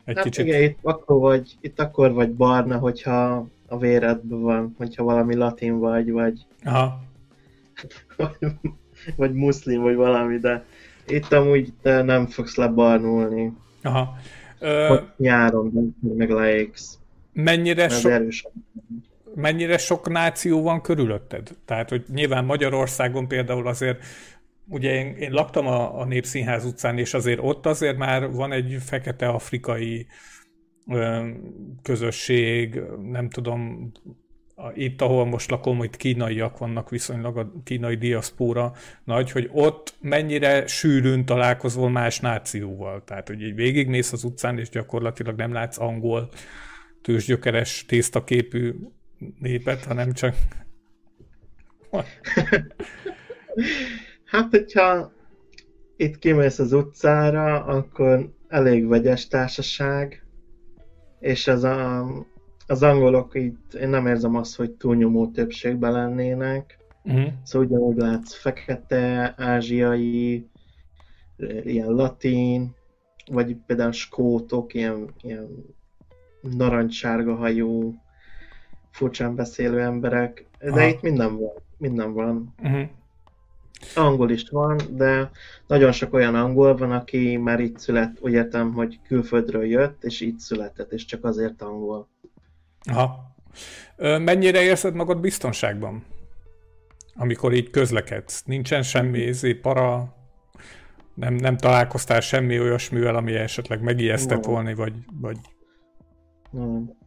[0.05, 0.45] Egy hát kicsit...
[0.45, 5.79] igen, itt akkor, vagy, itt akkor vagy barna, hogyha a véredben van, hogyha valami latin
[5.79, 6.45] vagy, vagy...
[6.63, 7.03] Aha.
[9.15, 10.65] vagy, muszlim, vagy valami, de
[11.07, 13.53] itt amúgy te nem fogsz lebarnulni.
[13.81, 14.17] Aha.
[14.59, 14.99] Ö...
[15.17, 16.97] nyáron, meg leégsz.
[17.33, 17.83] Mennyire.
[17.83, 18.31] Erősen
[19.35, 21.49] mennyire sok náció van körülötted?
[21.65, 24.03] Tehát, hogy nyilván Magyarországon például azért
[24.67, 28.77] ugye én, én laktam a, a Népszínház utcán, és azért ott azért már van egy
[28.79, 30.07] fekete afrikai
[30.87, 31.29] ö,
[31.81, 33.91] közösség, nem tudom,
[34.73, 40.67] itt, ahol most lakom, itt kínaiak vannak viszonylag a kínai diaszpóra nagy, hogy ott mennyire
[40.67, 43.03] sűrűn találkozol más nációval.
[43.03, 46.29] Tehát, hogy így végigmész az utcán, és gyakorlatilag nem látsz angol,
[47.01, 48.73] tőzsgyökeres, tésztaképű
[49.39, 50.35] népet, hanem csak...
[54.25, 55.11] hát, hogyha
[55.95, 60.25] itt kimész az utcára, akkor elég vegyes társaság,
[61.19, 62.07] és az a,
[62.67, 66.77] az angolok itt, én nem érzem azt, hogy túlnyomó többségben lennének.
[67.03, 67.31] Uh-huh.
[67.43, 70.47] Szóval ugyanúgy látsz fekete, ázsiai,
[71.63, 72.75] ilyen latin,
[73.31, 75.47] vagy például skótok, ilyen, ilyen
[76.41, 77.95] narancssárga hajú,
[78.93, 80.87] furcsán beszélő emberek, de Aha.
[80.87, 82.53] itt minden van, minden van.
[82.63, 82.89] Uh-huh.
[83.95, 85.31] Angol is van, de
[85.67, 90.21] nagyon sok olyan angol van, aki már itt szület, úgy értem, hogy külföldről jött, és
[90.21, 92.07] itt született, és csak azért angol.
[92.83, 93.35] Aha.
[93.97, 96.03] Mennyire érzed magad biztonságban?
[97.15, 98.43] Amikor így közlekedsz?
[98.43, 100.15] Nincsen semmi ezé, para,
[101.13, 105.37] nem, nem találkoztál semmi olyasmivel, ami esetleg megijesztett volna, vagy, vagy...
[106.51, 107.01] Nem.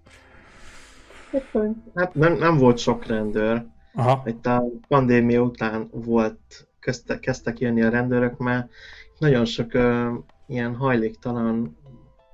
[1.94, 3.66] Hát nem, nem volt sok rendőr.
[3.94, 4.22] Aha.
[4.26, 8.70] Itt a pandémia után volt, kezdte, kezdtek jönni a rendőrök, mert
[9.18, 10.06] nagyon sok uh,
[10.46, 11.76] ilyen hajléktalan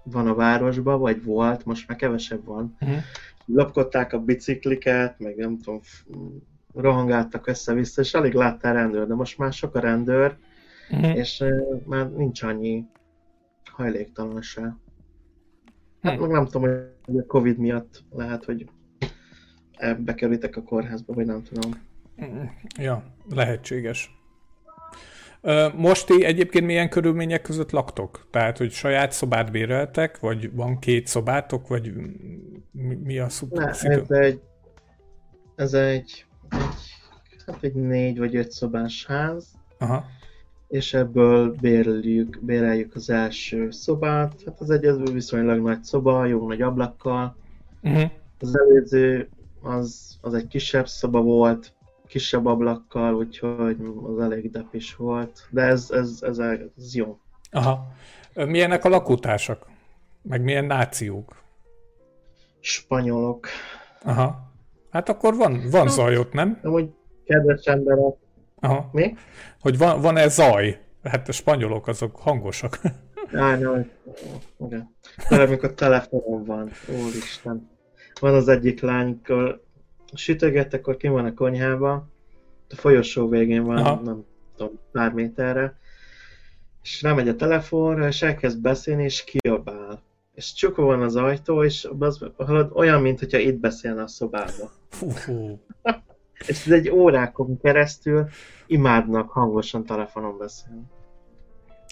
[0.04, 2.76] van a városban, vagy volt, most már kevesebb van.
[2.80, 2.98] Uh-huh.
[3.46, 5.80] Lopkodták a bicikliket, meg nem tudom,
[6.74, 10.36] rohangáltak össze-vissza, és alig láttál rendőr, de most már sok a rendőr,
[10.90, 11.16] uh-huh.
[11.16, 12.86] és uh, már nincs annyi
[13.70, 14.76] hajléktalan se.
[16.02, 16.20] Hát uh-huh.
[16.20, 16.70] meg nem tudom,
[17.04, 18.66] hogy a Covid miatt lehet, hogy
[20.04, 21.70] bekerültek a kórházba, vagy nem tudom.
[22.78, 24.20] Ja, lehetséges.
[25.76, 28.26] Most ti egyébként milyen körülmények között laktok?
[28.30, 31.92] Tehát, hogy saját szobát béreltek, vagy van két szobátok, vagy
[33.02, 33.52] mi a szub...
[33.52, 34.40] Ne, ez egy,
[35.54, 36.58] ez egy, egy,
[37.46, 39.46] hát egy négy vagy öt szobás ház,
[39.78, 40.04] Aha.
[40.68, 44.42] és ebből béreljük, béreljük az első szobát.
[44.46, 47.36] Hát az egy viszonylag nagy szoba, jó nagy ablakkal.
[47.82, 48.10] Uh-huh.
[48.38, 49.28] Az előző
[49.62, 51.72] az, az egy kisebb szoba volt,
[52.06, 57.18] kisebb ablakkal, úgyhogy az elég depis volt, de ez, ez, ez, ez jó.
[57.50, 57.92] Aha.
[58.34, 59.66] Milyenek a lakótársak?
[60.22, 61.42] Meg milyen nációk?
[62.60, 63.46] Spanyolok.
[64.02, 64.50] Aha.
[64.90, 66.58] Hát akkor van, van hát, zaj ott, nem?
[66.62, 66.90] Amúgy
[67.24, 68.14] kedves emberek.
[68.60, 68.88] Aha.
[68.92, 69.14] Mi?
[69.60, 70.80] Hogy van, van-e zaj?
[71.02, 72.80] Hát a spanyolok azok hangosak.
[73.32, 73.90] Á, nem.
[74.58, 74.94] Igen.
[75.30, 77.70] Mert amikor telefonon van, úristen
[78.22, 79.62] van az egyik lány, amikor
[80.14, 81.92] sütöget, akkor ki van a konyhába,
[82.68, 84.00] a folyosó végén van, Aha.
[84.04, 84.24] nem
[84.56, 85.76] tudom, pár méterre,
[86.82, 90.02] és rámegy a telefonra, és elkezd beszélni, és kiabál.
[90.34, 92.24] És csukva van az ajtó, és az,
[92.72, 94.72] olyan, mintha itt beszélne a szobába.
[96.48, 98.28] és ez egy órákon keresztül
[98.66, 100.82] imádnak hangosan telefonon beszélni.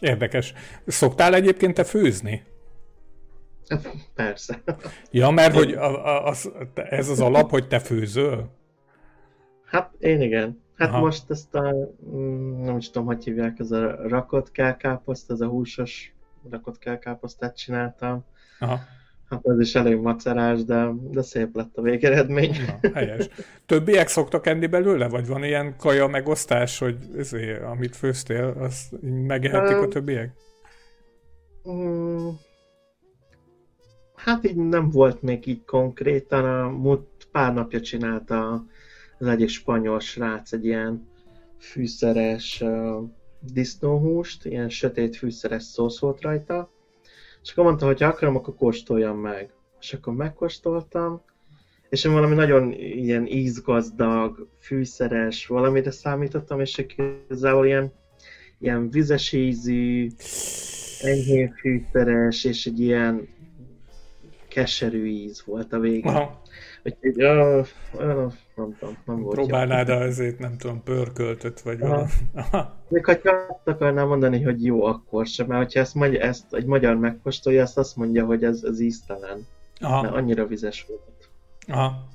[0.00, 0.52] Érdekes.
[0.86, 2.42] Szoktál egyébként te főzni?
[4.14, 4.62] Persze.
[5.10, 5.72] Ja, mert hogy
[6.24, 8.50] az, ez az alap, hogy te főzöl?
[9.64, 10.62] Hát én igen.
[10.76, 11.00] Hát Aha.
[11.00, 11.74] most ezt a,
[12.14, 16.14] mm, nem is tudom, hogy hívják, ez a rakott kelkáposzt, ez a húsos
[16.50, 18.24] rakott kelkáposztát csináltam.
[18.58, 18.78] Aha.
[19.28, 22.56] Hát ez is elég macerás, de, de szép lett a végeredmény.
[22.80, 23.28] Na, helyes.
[23.66, 28.94] Többiek szoktak enni belőle, vagy van ilyen kaja megosztás, hogy ezért, amit főztél, azt
[29.26, 30.32] megehetik a többiek?
[31.70, 32.28] Mm,
[34.24, 38.64] Hát így nem volt még így konkrétan, a múlt pár napja csinálta
[39.18, 41.08] az egyik spanyol srác egy ilyen
[41.58, 43.08] fűszeres uh,
[43.52, 46.70] disznóhúst, ilyen sötét fűszeres szósz volt rajta,
[47.42, 49.52] és akkor mondta, hogy ha akarom, akkor kóstoljam meg.
[49.80, 51.22] És akkor megkóstoltam,
[51.88, 57.92] és én valami nagyon ilyen ízgazdag, fűszeres valamire számítottam, és igazából ilyen,
[58.58, 60.10] ilyen vizes ízű,
[61.02, 63.28] enyhén fűszeres, és egy ilyen
[64.50, 66.12] keserű íz volt a végén.
[66.14, 66.42] Aha.
[66.84, 67.16] Úgyhogy,
[68.56, 69.94] nem tudom, nem volt Próbálnád jó.
[69.94, 72.08] azért, nem tudom, pörköltöt, vagy valami.
[72.88, 73.12] Még ha
[73.48, 77.62] azt akarnám mondani, hogy jó, akkor sem, mert hogyha ezt, magy- ezt egy magyar megkóstolja,
[77.62, 79.46] azt azt mondja, hogy ez, ez íztelen.
[79.80, 80.02] Aha.
[80.02, 81.28] Mert annyira vizes volt.
[81.68, 82.08] Aha.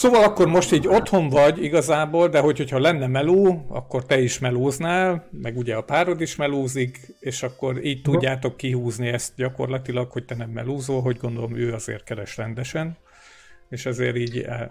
[0.00, 4.38] Szóval akkor most így otthon vagy igazából, de hogy, hogyha lenne meló, akkor te is
[4.38, 10.24] melóznál, meg ugye a párod is melózik, és akkor így tudjátok kihúzni ezt gyakorlatilag, hogy
[10.24, 12.96] te nem melózol, hogy gondolom ő azért keres rendesen,
[13.68, 14.68] és ezért így eh,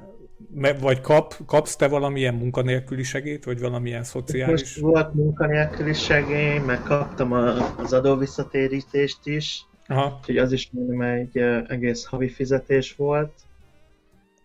[0.80, 4.62] vagy kap, kapsz te valamilyen munkanélküli segét, vagy valamilyen szociális?
[4.62, 10.18] Most volt munkanélküli segély, meg kaptam a, az adóvisszatérítést is, Aha.
[10.20, 13.32] úgyhogy az is mondom egy eh, egész havi fizetés volt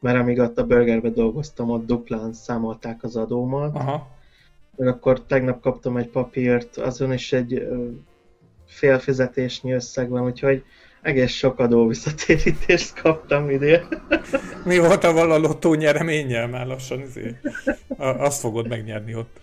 [0.05, 3.75] mert amíg ott a burgerbe dolgoztam, ott duplán számolták az adómat.
[3.75, 4.11] Aha.
[4.77, 7.69] Meg akkor tegnap kaptam egy papírt, azon is egy
[8.67, 10.65] félfizetésnyi összeg van, úgyhogy
[11.03, 13.87] egész sok adó visszatérítést kaptam idén.
[14.65, 17.01] Mi volt a lottó nyereménnyel már lassan?
[17.01, 17.37] Izé?
[17.97, 19.41] Azt fogod megnyerni ott.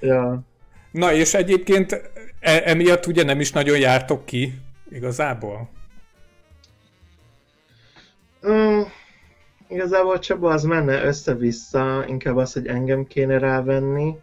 [0.00, 0.40] Ja.
[0.90, 1.92] Na és egyébként
[2.40, 4.54] e- emiatt ugye nem is nagyon jártok ki
[4.90, 5.70] igazából?
[8.48, 8.80] Mm,
[9.74, 14.14] igazából Csaba az menne össze-vissza, inkább az, hogy engem kéne rávenni,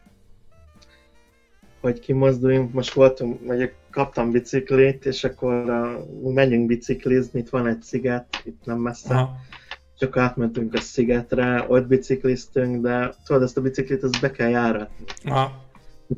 [1.82, 2.74] hogy kimozduljunk.
[2.74, 8.66] Most voltunk, mondjuk kaptam biciklit, és akkor uh, menjünk biciklizni, itt van egy sziget, itt
[8.66, 9.14] nem messze.
[9.14, 9.36] Aha.
[9.98, 15.06] Csak átmentünk a szigetre, ott bicikliztünk, de tudod, ezt a biciklit az be kell járatni.
[15.24, 15.70] Aha.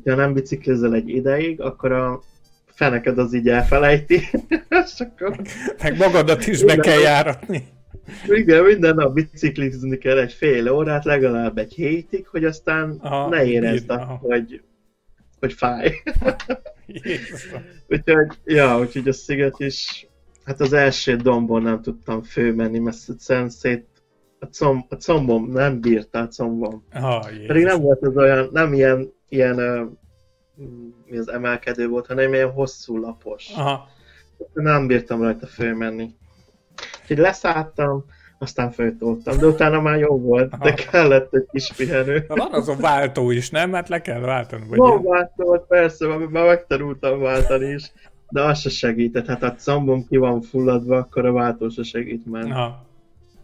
[0.04, 2.20] Ha nem biciklizel egy ideig, akkor a
[2.66, 4.14] feneked az így elfelejti.
[4.84, 5.40] és akkor...
[5.82, 7.73] Meg magadat is be kell járatni.
[8.28, 13.44] Igen, minden nap biciklizni kell egy fél órát, legalább egy hétig, hogy aztán aha, ne
[13.44, 13.90] érezd,
[14.20, 14.62] hogy
[15.44, 16.02] hogy fáj.
[17.88, 20.06] úgyhogy, ja, úgyhogy a sziget is,
[20.44, 23.86] hát az első dombon nem tudtam főmenni, mert egyszerűen szét,
[24.38, 26.84] a, comb, a combom nem bírta a combom.
[26.94, 29.56] Oh, Pedig nem volt az olyan, nem ilyen, ilyen
[31.06, 33.50] mi az emelkedő volt, hanem ilyen hosszú lapos.
[33.56, 33.88] Aha.
[34.52, 36.14] Nem bírtam rajta fölmenni.
[37.00, 38.04] Úgyhogy leszálltam,
[38.38, 42.24] aztán föltoltam, de utána már jó volt, de kellett egy kis pihenő.
[42.28, 43.72] Na, van azon váltó is, nem?
[43.72, 44.64] Hát le kell váltani.
[44.68, 47.92] Vagy van váltó, persze, már megtanultam váltani is,
[48.28, 49.26] de az se segített.
[49.26, 52.50] Hát a combom ki van fulladva, akkor a váltó se segít már.
[52.50, 52.86] Aha.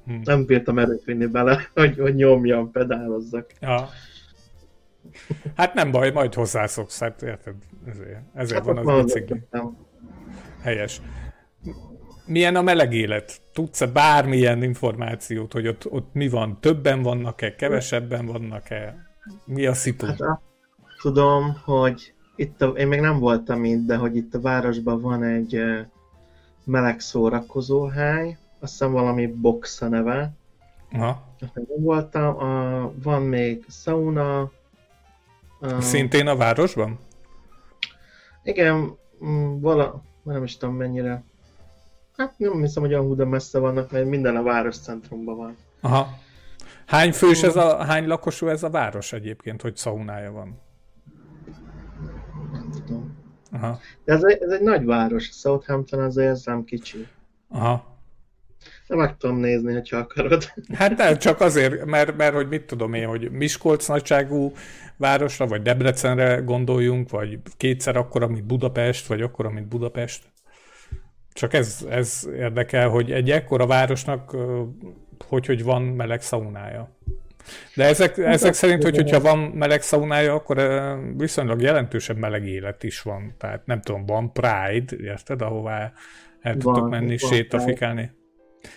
[0.07, 0.15] Hm.
[0.25, 3.51] Nem bírtam erőt vinni bele, hogy, hogy nyomjam, pedálozzak.
[3.61, 3.89] Ja.
[5.57, 7.55] Hát nem baj, majd hozzászoksz, hát érted?
[7.87, 9.43] Ezért, ezért hát van az bicikli.
[10.63, 11.01] Helyes
[12.31, 13.41] milyen a meleg élet?
[13.53, 16.59] Tudsz-e bármilyen információt, hogy ott, ott mi van?
[16.61, 18.97] Többen vannak-e, kevesebben vannak-e?
[19.45, 20.07] Mi a szitu?
[20.07, 20.41] Hát,
[21.01, 25.23] tudom, hogy itt a, én még nem voltam itt, de hogy itt a városban van
[25.23, 25.63] egy
[26.65, 30.33] meleg szórakozóhely, azt hiszem valami box a neve.
[30.93, 31.23] Aha.
[31.55, 34.41] Nem voltam, a, van még sauna.
[35.61, 36.99] A, Szintén a városban?
[38.43, 38.97] Igen,
[39.61, 41.25] vala, nem is tudom mennyire
[42.21, 45.57] Hát nem hiszem, hogy olyan messze vannak, mert minden a város centrumban van.
[45.81, 46.09] Aha.
[46.87, 50.61] Hány fős ez a, hány lakosú ez a város egyébként, hogy szaunája van?
[52.53, 53.17] Nem tudom.
[53.53, 53.79] Aha.
[54.05, 57.07] De ez, egy, ez egy nagy város, Southampton azért ez nem kicsi.
[57.49, 57.99] Aha.
[58.87, 60.45] De meg tudom nézni, ha akarod.
[60.73, 64.53] Hát nem, csak azért, mert, mert hogy mit tudom én, hogy Miskolc nagyságú
[64.97, 70.30] városra, vagy Debrecenre gondoljunk, vagy kétszer akkora, mint Budapest, vagy akkora, mint Budapest.
[71.33, 74.37] Csak ez, ez érdekel, hogy egy ekkora városnak
[75.29, 76.91] hogy, hogy van meleg szaunája.
[77.75, 80.59] De ezek, ezek szerint, hogy, hogyha van meleg szaunája, akkor
[81.17, 83.35] viszonylag jelentősebb meleg élet is van.
[83.39, 85.93] Tehát nem tudom, van Pride, érted, ahová
[86.41, 88.11] el tudtok van, menni, van sétafikálni.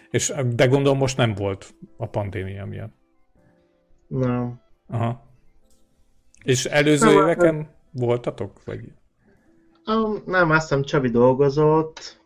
[0.09, 2.93] És, de gondolom most nem volt a pandémia miatt.
[4.07, 4.61] Nem.
[4.87, 5.27] Aha.
[6.43, 7.69] És előző nem, éveken nem.
[7.91, 8.63] voltatok?
[8.65, 8.79] Vagy?
[9.85, 12.22] Um, nem, azt hiszem Csabi dolgozott,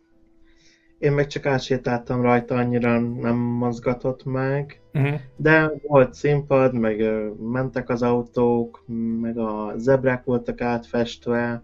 [0.99, 5.19] én meg csak átsétáltam rajta, annyira nem mozgatott meg, uh-huh.
[5.35, 7.03] de volt színpad, meg
[7.51, 8.83] mentek az autók,
[9.21, 11.63] meg a zebrák voltak átfestve,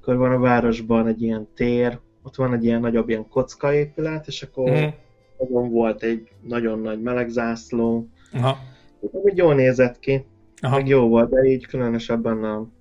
[0.00, 4.42] akkor van a városban egy ilyen tér, ott van egy ilyen nagyobb ilyen kockaépület, és
[4.42, 5.70] akkor uh-huh.
[5.70, 8.58] volt egy nagyon nagy melegzászló, Aha.
[9.00, 10.24] Úgy jól nézett ki,
[10.60, 10.76] Aha.
[10.76, 12.72] meg jó volt, de így különösebben nem.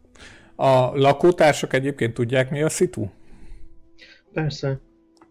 [0.56, 3.06] A lakótársak egyébként tudják, mi a szitu?
[4.34, 4.80] Persze.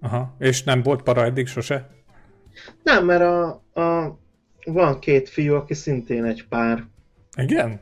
[0.05, 1.91] Aha, és nem volt para eddig sose?
[2.83, 4.19] Nem, mert a, a,
[4.65, 6.85] van két fiú, aki szintén egy pár.
[7.37, 7.81] Igen?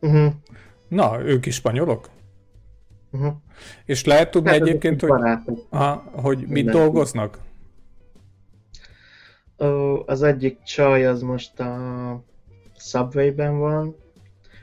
[0.00, 0.32] Uh-huh.
[0.88, 2.08] Na, ők is spanyolok?
[3.10, 3.32] Uh-huh.
[3.84, 5.20] És lehet tudni hát egyébként, hogy,
[5.68, 6.74] aha, hogy mit Minden.
[6.74, 7.38] dolgoznak?
[10.06, 12.24] Az egyik csaj az most a
[12.76, 13.96] Subway-ben van,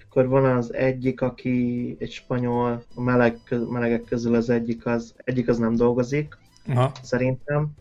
[0.09, 3.37] akkor van az egyik, aki egy spanyol, a meleg,
[3.69, 6.91] melegek közül az egyik az, egyik az nem dolgozik, Aha.
[7.01, 7.71] szerintem.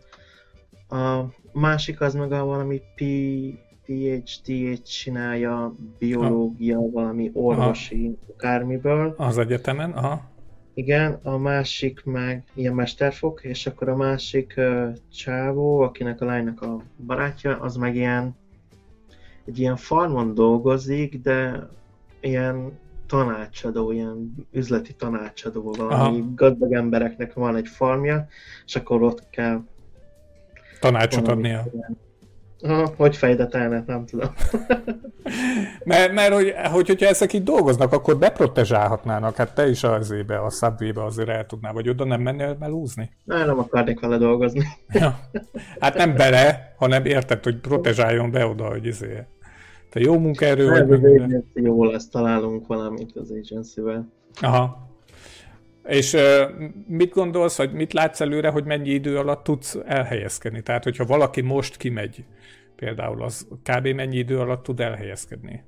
[0.88, 3.03] A másik az meg a valami P,
[3.85, 6.90] PhD-t csinálja, biológia, aha.
[6.90, 8.33] valami orvosi, aha.
[8.33, 9.14] akármiből.
[9.16, 10.33] Az egyetemen, aha.
[10.75, 16.62] Igen, a másik meg ilyen mesterfok, és akkor a másik uh, csávó, akinek a lánynak
[16.62, 18.37] a barátja, az meg ilyen
[19.44, 21.69] egy ilyen farmon dolgozik, de
[22.21, 26.33] ilyen tanácsadó, ilyen üzleti tanácsadó, valami Aha.
[26.35, 28.27] gazdag embereknek van egy farmja,
[28.65, 29.61] és akkor ott kell
[30.81, 31.65] tanácsot adnia.
[32.61, 34.29] Aha, hogy fejdetelnek, nem tudom.
[35.85, 39.37] mert, mert hogy, hogy, hogyha ezek így dolgoznak, akkor beprotezsálhatnának.
[39.37, 43.11] Hát te is az ébe, a subway azért el tudnál, vagy oda nem mennél melúzni?
[43.25, 44.67] Nem, nem akarnék vele dolgozni.
[44.92, 45.19] ja.
[45.81, 49.27] Hát nem bele, hanem érted, hogy protezsáljon be oda, hogy izé.
[49.95, 50.90] Te jó munkaerő vagy?
[50.92, 54.13] Az agency jó lesz, találunk valamit az agency-vel.
[54.40, 54.88] Aha.
[55.85, 56.17] És
[56.87, 60.63] mit gondolsz, vagy mit látsz előre, hogy mennyi idő alatt tudsz elhelyezkedni?
[60.63, 62.25] Tehát, hogyha valaki most kimegy,
[62.77, 63.87] például az kb.
[63.87, 65.65] mennyi idő alatt tud elhelyezkedni?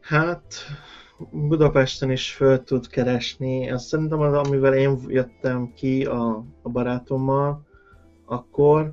[0.00, 0.54] Hát,
[1.30, 3.70] Budapesten is föl tud keresni.
[3.70, 7.66] Azt szerintem az, amivel én jöttem ki a, a barátommal,
[8.24, 8.92] akkor,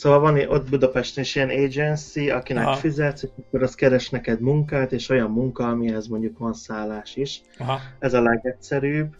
[0.00, 2.74] Szóval van ott Budapesten is ilyen agency, akinek Aha.
[2.74, 7.42] fizetsz, és akkor az keres neked munkát, és olyan munka, amihez mondjuk van szállás is.
[7.58, 7.78] Aha.
[7.98, 9.16] Ez a legegyszerűbb.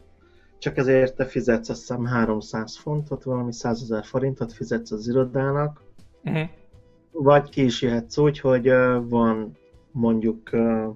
[0.59, 5.83] Csak ezért te fizetsz azt hiszem 300 fontot, valami 100 ezer forintot fizetsz az irodának.
[6.24, 6.49] Uh-huh.
[7.12, 8.68] Vagy ki is jöhetsz úgy, hogy
[9.09, 9.57] van
[9.93, 10.95] mondjuk uh,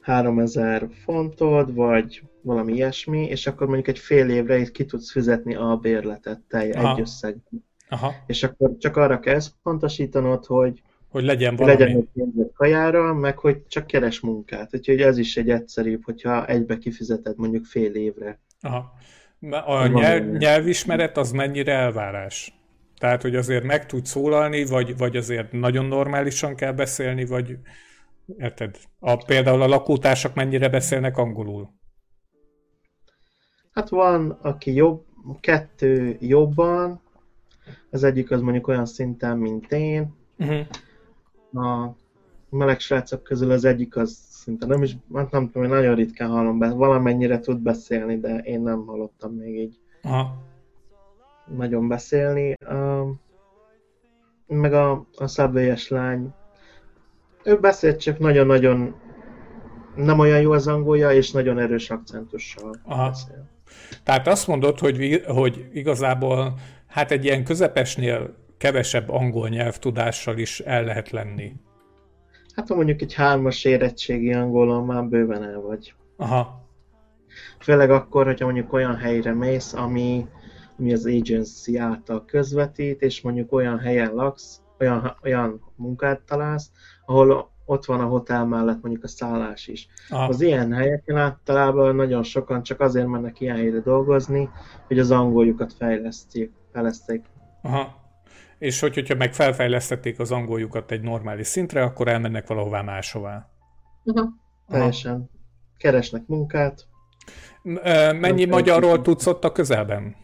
[0.00, 5.76] 3000 fontod, vagy valami ilyesmi, és akkor mondjuk egy fél évre ki tudsz fizetni a
[5.76, 7.64] bérletet teljes egy összegben.
[7.94, 8.14] Aha.
[8.26, 11.78] És akkor csak arra kell pontosítanod, hogy hogy legyen valami.
[11.78, 14.74] Legyen egy pénzed kajára, meg hogy csak keres munkát.
[14.74, 18.40] Úgyhogy ez is egy egyszerűbb, hogyha egybe kifizeted mondjuk fél évre.
[18.60, 18.92] Aha.
[19.50, 22.58] A nyelv, nyelvismeret az mennyire elvárás?
[22.98, 27.58] Tehát, hogy azért meg tudsz szólalni, vagy, vagy azért nagyon normálisan kell beszélni, vagy
[28.38, 28.76] érted?
[28.98, 31.74] A, például a lakótársak mennyire beszélnek angolul?
[33.72, 35.04] Hát van, aki jobb,
[35.40, 37.02] kettő jobban,
[37.90, 40.14] az egyik az mondjuk olyan szinten, mint én.
[40.38, 40.66] Uh-huh.
[41.64, 41.96] A
[42.50, 46.58] meleg srácok közül az egyik az szinte nem is, hát nem tudom, nagyon ritkán hallom
[46.58, 50.36] be, valamennyire tud beszélni, de én nem hallottam még így Aha.
[51.56, 52.56] nagyon beszélni.
[52.68, 53.08] Uh,
[54.46, 56.32] meg a, a subway lány,
[57.44, 58.94] ő beszélt csak nagyon-nagyon
[59.96, 63.08] nem olyan jó az angolja, és nagyon erős akcentussal Aha.
[63.08, 63.48] beszél.
[64.02, 66.54] Tehát azt mondod, hogy, hogy igazából
[66.94, 71.52] hát egy ilyen közepesnél kevesebb angol nyelvtudással is el lehet lenni.
[72.54, 75.94] Hát ha mondjuk egy hármas érettségi angolon már bőven el vagy.
[76.16, 76.68] Aha.
[77.58, 80.26] Főleg akkor, hogyha mondjuk olyan helyre mész, ami,
[80.78, 86.70] ami az agency által közvetít, és mondjuk olyan helyen laksz, olyan, olyan munkát találsz,
[87.06, 89.88] ahol ott van a hotel mellett mondjuk a szállás is.
[90.08, 90.28] Aha.
[90.28, 94.48] Az ilyen helyeken általában nagyon sokan csak azért mennek ilyen helyre dolgozni,
[94.86, 97.24] hogy az angoljukat fejlesztik fejleszték.
[97.62, 98.02] Aha.
[98.58, 103.50] És hogy, hogyha meg felfejlesztették az angoljukat egy normális szintre, akkor elmennek valahová máshová.
[104.04, 104.28] Aha.
[104.68, 105.14] Teljesen.
[105.14, 105.28] Aha.
[105.78, 106.86] Keresnek munkát.
[108.12, 110.16] Mennyi magyarról tudsz ott a közelben,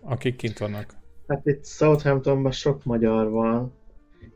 [0.00, 0.94] akik kint vannak?
[1.26, 3.72] Hát itt Southamptonban sok magyar van.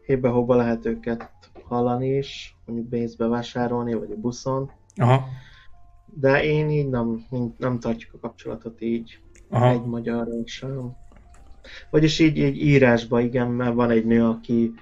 [0.07, 1.31] Hébe-hóba lehet őket
[1.65, 4.71] hallani is, mondjuk pénzbe vásárolni, vagy a buszon.
[4.97, 5.25] Aha.
[6.07, 7.27] De én így nem,
[7.59, 9.21] nem tartjuk a kapcsolatot így.
[9.51, 9.71] Aha.
[9.71, 10.97] Egy magyarról sem.
[11.91, 14.73] Vagyis így, így írásba, igen, mert van egy nő, aki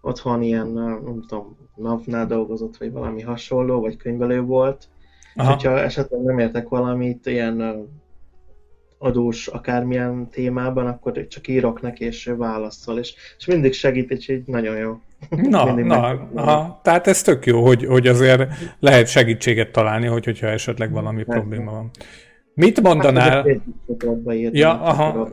[0.00, 4.88] otthon ilyen, nem tudom, napnál dolgozott, vagy valami hasonló, vagy könyvelő volt.
[5.34, 5.48] Aha.
[5.48, 7.86] És hogyha esetleg nem értek valamit, ilyen
[8.98, 14.28] adós akármilyen témában, akkor csak írok neki, és ő válaszol, és, és mindig segít, és
[14.28, 15.00] így nagyon jó.
[15.30, 16.80] Na, na aha.
[16.82, 21.40] tehát ez tök jó, hogy, hogy azért lehet segítséget találni, hogy, hogyha esetleg valami Persze.
[21.40, 21.90] probléma van.
[22.54, 23.30] Mit mondanál?
[23.30, 23.60] Hát,
[24.52, 25.28] ja, aha.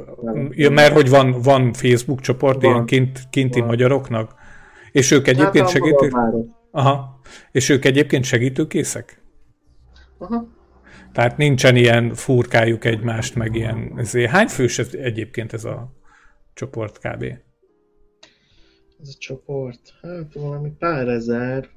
[0.50, 2.72] Ja, mert hogy van, van Facebook csoport van.
[2.72, 3.68] ilyen kint, kinti van.
[3.68, 4.34] magyaroknak?
[4.92, 6.18] És ők egyébként hát, segítők?
[6.72, 7.20] Aha.
[7.52, 9.22] És ők egyébként segítőkészek?
[10.18, 10.48] Aha.
[11.12, 13.94] Tehát nincsen ilyen furkájuk egymást, meg ilyen...
[13.96, 14.32] Ezért.
[14.32, 15.92] Hány fős ez egyébként ez a
[16.54, 17.24] csoport kb?
[19.02, 19.94] Ez a csoport?
[20.02, 21.70] Hát valami pár ezer.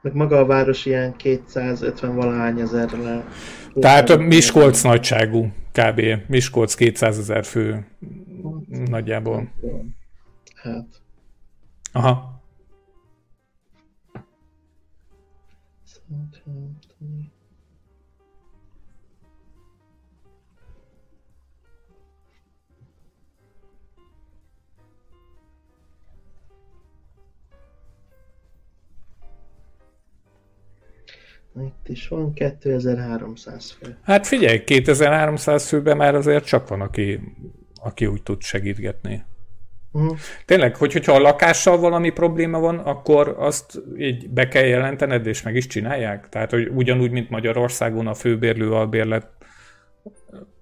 [0.00, 3.24] Meg maga a város ilyen 250 valahány ezerre.
[3.80, 6.00] Tehát Miskolc nagyságú, kb.
[6.26, 9.52] Miskolc 200 ezer fő hát, nagyjából.
[10.54, 10.86] Hát.
[11.92, 12.39] Aha.
[31.64, 33.96] Itt is van 2300 fő.
[34.02, 37.20] Hát figyelj, 2300 főben már azért csak van, aki,
[37.82, 39.24] aki úgy tud segítgetni.
[39.92, 40.18] Uh-huh.
[40.44, 45.42] Tényleg, hogy, hogyha a lakással valami probléma van, akkor azt így be kell jelentened, és
[45.42, 46.28] meg is csinálják?
[46.28, 49.28] Tehát, hogy ugyanúgy, mint Magyarországon a főbérlő albérlet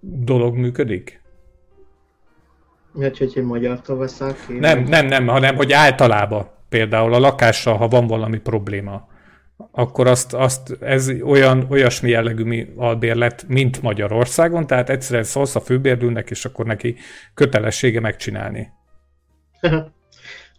[0.00, 1.22] dolog működik?
[2.92, 4.52] Mert hogy egy magyartól veszel ki?
[4.52, 9.07] Nem, nem, nem, hanem hogy általában például a lakással, ha van valami probléma,
[9.70, 16.30] akkor azt, azt ez olyan, olyasmi jellegű albérlet, mint Magyarországon, tehát egyszerűen szólsz a főbérlőnek,
[16.30, 16.96] és akkor neki
[17.34, 18.68] kötelessége megcsinálni.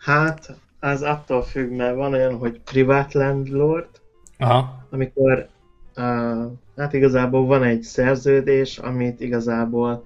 [0.07, 3.89] hát, az attól függ, mert van olyan, hogy privát landlord,
[4.37, 4.87] Aha.
[4.89, 5.47] amikor
[5.95, 10.05] uh, hát igazából van egy szerződés, amit igazából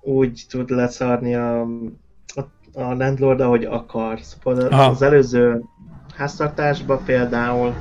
[0.00, 1.60] úgy tud leszarni a,
[2.26, 2.40] a,
[2.72, 4.20] a landlord, ahogy akar.
[4.20, 4.90] Szóval Aha.
[4.90, 5.62] az előző
[6.16, 7.74] háztartásban például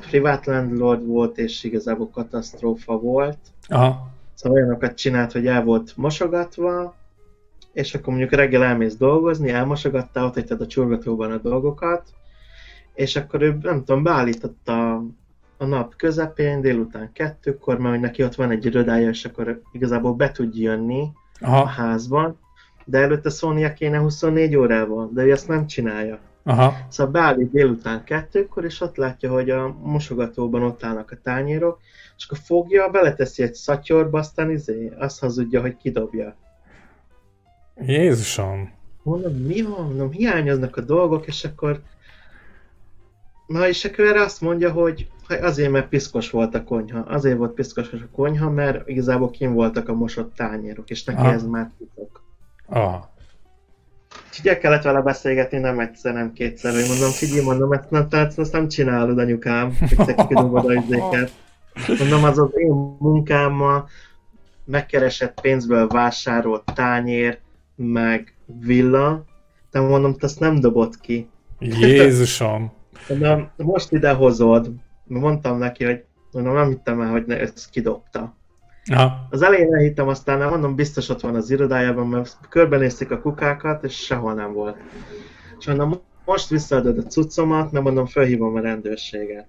[0.00, 3.38] privát landlord volt, és igazából katasztrófa volt.
[3.68, 4.10] Aha.
[4.34, 6.94] Szóval olyanokat csinált, hogy el volt mosogatva,
[7.72, 12.02] és akkor mondjuk reggel elmész dolgozni, elmosogattál, ott hagytad a csurgatóban a dolgokat,
[12.94, 15.04] és akkor ő, nem tudom, beállította
[15.56, 20.14] a nap közepén, délután kettőkor, mert hogy neki ott van egy irodája, és akkor igazából
[20.14, 21.64] be tud jönni a Aha.
[21.64, 22.38] házban,
[22.84, 26.18] de előtte szólnia kéne 24 órával, de ő ezt nem csinálja.
[26.42, 26.76] Aha.
[26.88, 31.80] Szóval beállít délután kettőkor, és ott látja, hogy a mosogatóban ott állnak a tányérok,
[32.16, 36.36] és akkor fogja, beleteszi egy szatyorba, aztán izé, azt hazudja, hogy kidobja.
[37.86, 38.72] Jézusom.
[39.02, 39.84] Mondom, mi van?
[39.86, 41.80] Mondom, hiányoznak a dolgok, és akkor...
[43.46, 46.98] Na, és akkor erre azt mondja, hogy hogy azért, mert piszkos volt a konyha.
[46.98, 51.32] Azért volt piszkos a konyha, mert igazából kim voltak a mosott tányérok, és neki Aha.
[51.32, 52.22] ez már titok.
[52.66, 53.09] Aha.
[54.28, 58.08] Úgyhogy el kellett vele beszélgetni, nem egyszer, nem kétszer, hogy mondom, figyelj, mondom, ezt nem,
[58.08, 61.32] tehát ezt nem csinálod, anyukám, hogy te kidobod a izéket.
[61.98, 63.88] Mondom, az az én munkámmal
[64.64, 67.38] megkeresett pénzből vásárolt tányér,
[67.76, 69.24] meg villa,
[69.70, 71.28] de mondom, te ezt nem dobod ki.
[71.58, 72.72] Jézusom.
[73.08, 74.70] Mondom, most ide hozod.
[75.04, 78.34] Mondtam neki, hogy mondom, nem hittem el, hogy ne, ezt kidobta.
[78.84, 79.26] Aha.
[79.30, 83.84] Az elején elhittem, aztán nem mondom, biztos ott van az irodájában, mert körbenézték a kukákat,
[83.84, 84.76] és sehol nem volt.
[85.58, 89.46] És mondom, most visszaadod a cuccomat, mert mondom, felhívom a rendőrséget.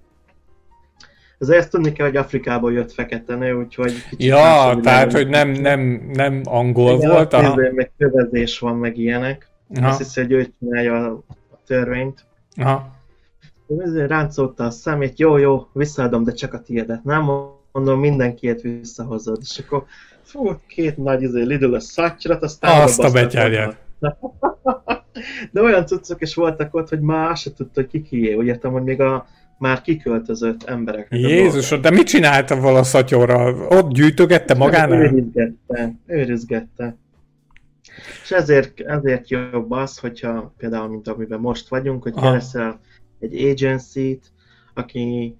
[1.40, 3.94] Ezért ezt tudni kell, hogy Afrikából jött fekete nő, úgyhogy...
[4.18, 7.34] Ja, tehát, hogy nem, nem, nem angol Igen, volt.
[7.34, 7.56] azt Aha.
[7.56, 9.48] meg kövezés van, meg ilyenek.
[9.70, 9.98] Azt Aha.
[9.98, 11.24] hiszi, hogy ő csinálja a
[11.66, 12.26] törvényt.
[12.56, 12.96] Aha.
[14.08, 17.04] Ráncolta a szemét, jó, jó, visszaadom, de csak a tiédet.
[17.04, 17.30] Nem
[17.72, 19.38] mondom, mindenkiét visszahozod.
[19.42, 19.86] És akkor
[20.22, 23.78] fú, két nagy izé, Lidl a szatyrat, aztán Azt a betyárját.
[25.52, 28.34] De olyan cuccok is voltak ott, hogy már se tudta, hogy ki kié.
[28.34, 32.84] Úgy értem, hogy még a már kiköltözött embereknek a Jézus, de mit csinálta vala a
[32.84, 33.68] szatyorral?
[33.70, 35.02] Ott gyűjtögette magánál?
[35.02, 36.96] Őrizgette, őrizgette.
[38.24, 42.80] És ezért, ezért jobb az, hogyha például, mint amiben most vagyunk, hogy keresel
[43.20, 44.32] egy agency-t,
[44.74, 45.36] aki,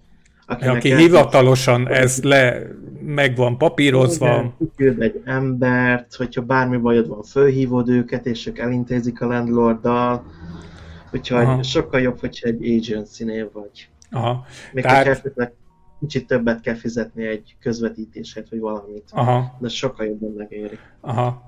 [0.52, 2.62] akinek Aki el- hivatalosan ez le
[3.06, 4.54] meg van papírozva.
[4.58, 10.24] Kiküld egy embert, hogyha bármi bajod van, fölhívod őket, és ők elintézik a landlorddal.
[11.14, 11.64] Úgyhogy Aha.
[11.64, 13.90] sokkal jobb, hogyha egy agency-nél vagy.
[14.12, 14.46] Aha.
[14.74, 15.54] Még Tehát- esetleg
[16.00, 19.04] kicsit többet kell fizetni egy közvetítésért, vagy valamit.
[19.12, 19.58] Aha.
[19.60, 20.78] De sokkal jobban megéri.
[21.02, 21.44] Aha.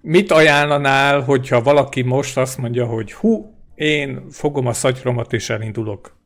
[0.00, 6.16] Mit ajánlanál, hogyha valaki most azt mondja, hogy hú, én fogom a szatyromat és elindulok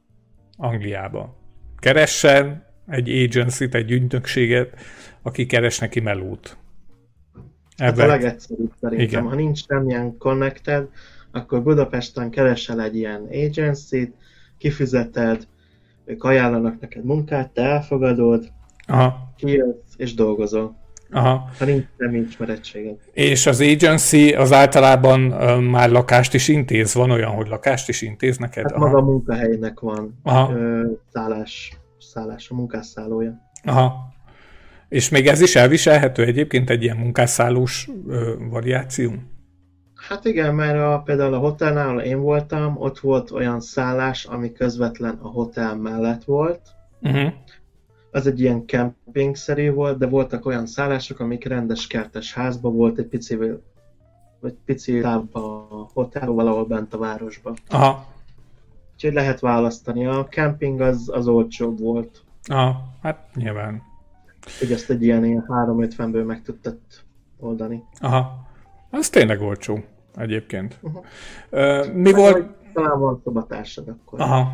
[0.57, 1.37] Angliába.
[1.79, 4.75] Keressen egy agency-t, egy ügynökséget,
[5.23, 6.57] aki keres neki melót.
[7.77, 8.07] Hát a Ebben.
[8.07, 9.09] legegyszerűbb szerintem.
[9.09, 9.23] Igen.
[9.23, 10.89] Ha nincs semmilyen connected,
[11.31, 14.13] akkor Budapesten keresel egy ilyen agency-t,
[14.59, 15.47] kifizeted,
[16.05, 18.53] ők ajánlanak neked munkát, te elfogadod,
[18.87, 19.33] Aha.
[19.37, 20.77] kijössz és dolgozol.
[21.11, 21.51] Aha.
[21.59, 22.97] Ha nincs, nem ismerettséged.
[23.13, 26.95] És az agency az általában ö, már lakást is intéz.
[26.95, 28.71] Van olyan, hogy lakást is intéz neked?
[28.71, 30.53] Hát maga a munkahelynek van Aha.
[30.53, 33.41] ö, szállás, szállás, a munkásszállója.
[33.65, 34.17] Aha.
[34.89, 39.13] És még ez is elviselhető egyébként egy ilyen munkásszállós ö, variáció?
[40.09, 44.53] Hát igen, mert a, például a hotelnál, ahol én voltam, ott volt olyan szállás, ami
[44.53, 46.61] közvetlen a hotel mellett volt.
[47.03, 47.33] Uh-huh.
[48.11, 53.07] Az egy ilyen campingszerű volt, de voltak olyan szállások, amik rendes kertes házba volt, egy
[53.07, 53.37] pici,
[54.41, 57.57] vagy pici távba a hotel, valahol bent a városban.
[57.69, 58.07] Aha.
[58.95, 60.07] Úgyhogy lehet választani.
[60.07, 62.23] A camping az, az olcsóbb volt.
[62.45, 62.83] Aha.
[63.03, 63.83] Hát nyilván.
[64.59, 66.79] Hogy azt egy ilyen, ilyen 350-ből meg tudtad
[67.39, 67.85] oldani.
[68.01, 68.47] Aha.
[68.91, 69.85] Az tényleg olcsó
[70.17, 70.79] egyébként.
[70.81, 71.05] Uh-huh.
[71.51, 72.57] Ö, mi Vagy volt...
[72.73, 74.21] Talán van szobatársad akkor.
[74.21, 74.53] Aha.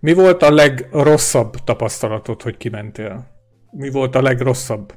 [0.00, 3.26] Mi volt a legrosszabb tapasztalatod, hogy kimentél?
[3.70, 4.94] Mi volt a legrosszabb?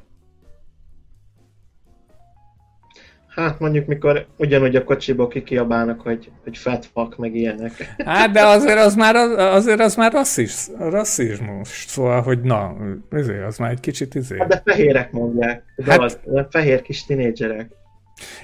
[3.28, 7.94] Hát mondjuk, mikor ugyanúgy a kocsiból kikiabálnak, hogy, hogy fat fuck, meg ilyenek.
[8.04, 11.84] Hát, de azért az már, azért az már rasszis, rasszizmus.
[11.88, 12.76] Szóval, hogy na,
[13.10, 14.38] izé, az már egy kicsit izé.
[14.38, 15.64] Hát de fehérek mondják.
[15.86, 16.20] Hát- Hát...
[16.24, 17.70] De fehér kis tinédzserek.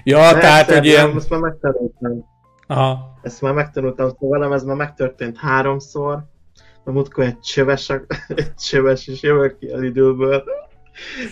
[0.05, 1.09] Ja, De tehát, hogy ilyen...
[1.09, 2.25] nem, Ezt már megtanultam.
[2.67, 3.19] Aha.
[3.23, 6.25] Ezt már megtanultam, szóval velem ez már megtörtént háromszor.
[6.85, 7.91] A múltkor egy csöves,
[8.29, 10.45] egy csöves, és jövök ki a Lidlből.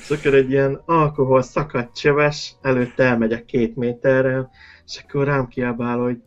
[0.02, 4.50] Szóval egy ilyen alkohol szakadt csöves, előtte elmegyek két méterrel,
[4.86, 6.22] és akkor rám kiabál, hogy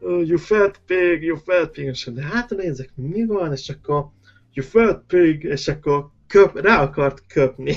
[0.00, 4.06] oh, you fat pig, you fat pig, és de hát nézek, mi van, és akkor
[4.52, 7.74] you fat pig, és akkor köp, rá akart köpni.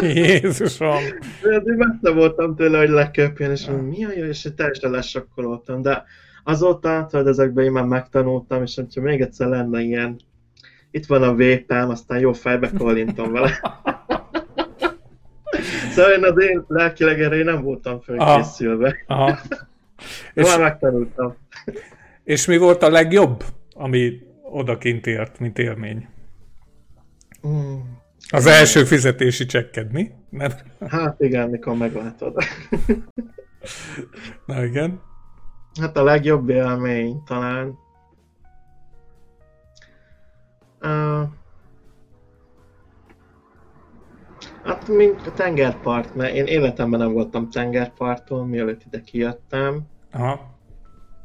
[0.00, 1.02] Jézusom!
[1.42, 3.82] De messze voltam tőle, hogy leköpjen, és ja.
[3.82, 6.04] mi a jó, és teljesen lesokkolottam, de
[6.44, 10.20] azóta, tudod, ezekben én már megtanultam, és hogyha még egyszer lenne ilyen,
[10.90, 13.50] itt van a vépem, aztán jó fejbe kolintom vele.
[15.94, 18.96] szóval én az én lelkileg erre én nem voltam fölkészülve.
[19.06, 19.22] Aha.
[19.22, 19.38] Aha.
[20.34, 21.36] és, már megtanultam.
[22.24, 26.08] És mi volt a legjobb, ami odakint ért, mint élmény?
[27.46, 27.80] Mm.
[28.30, 30.10] Az első fizetési csekked, mi?
[30.28, 30.50] Nem?
[30.88, 32.36] Hát igen, mikor meglátod.
[34.46, 35.00] Na igen.
[35.80, 37.78] Hát a legjobb élmény talán.
[40.82, 41.28] Uh,
[44.62, 49.82] hát mint a tengerpart, mert én életemben nem voltam tengerparton, mielőtt ide kijöttem.
[50.12, 50.52] Aha.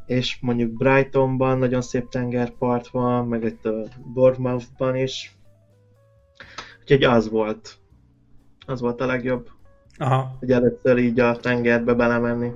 [0.06, 5.39] És mondjuk Brightonban nagyon szép tengerpart van, meg itt a Bournemouthban is.
[6.92, 7.78] Úgyhogy az volt.
[8.66, 9.48] Az volt a legjobb.
[9.98, 10.36] Aha.
[10.40, 12.52] Hogy először így a tengerbe belemenni.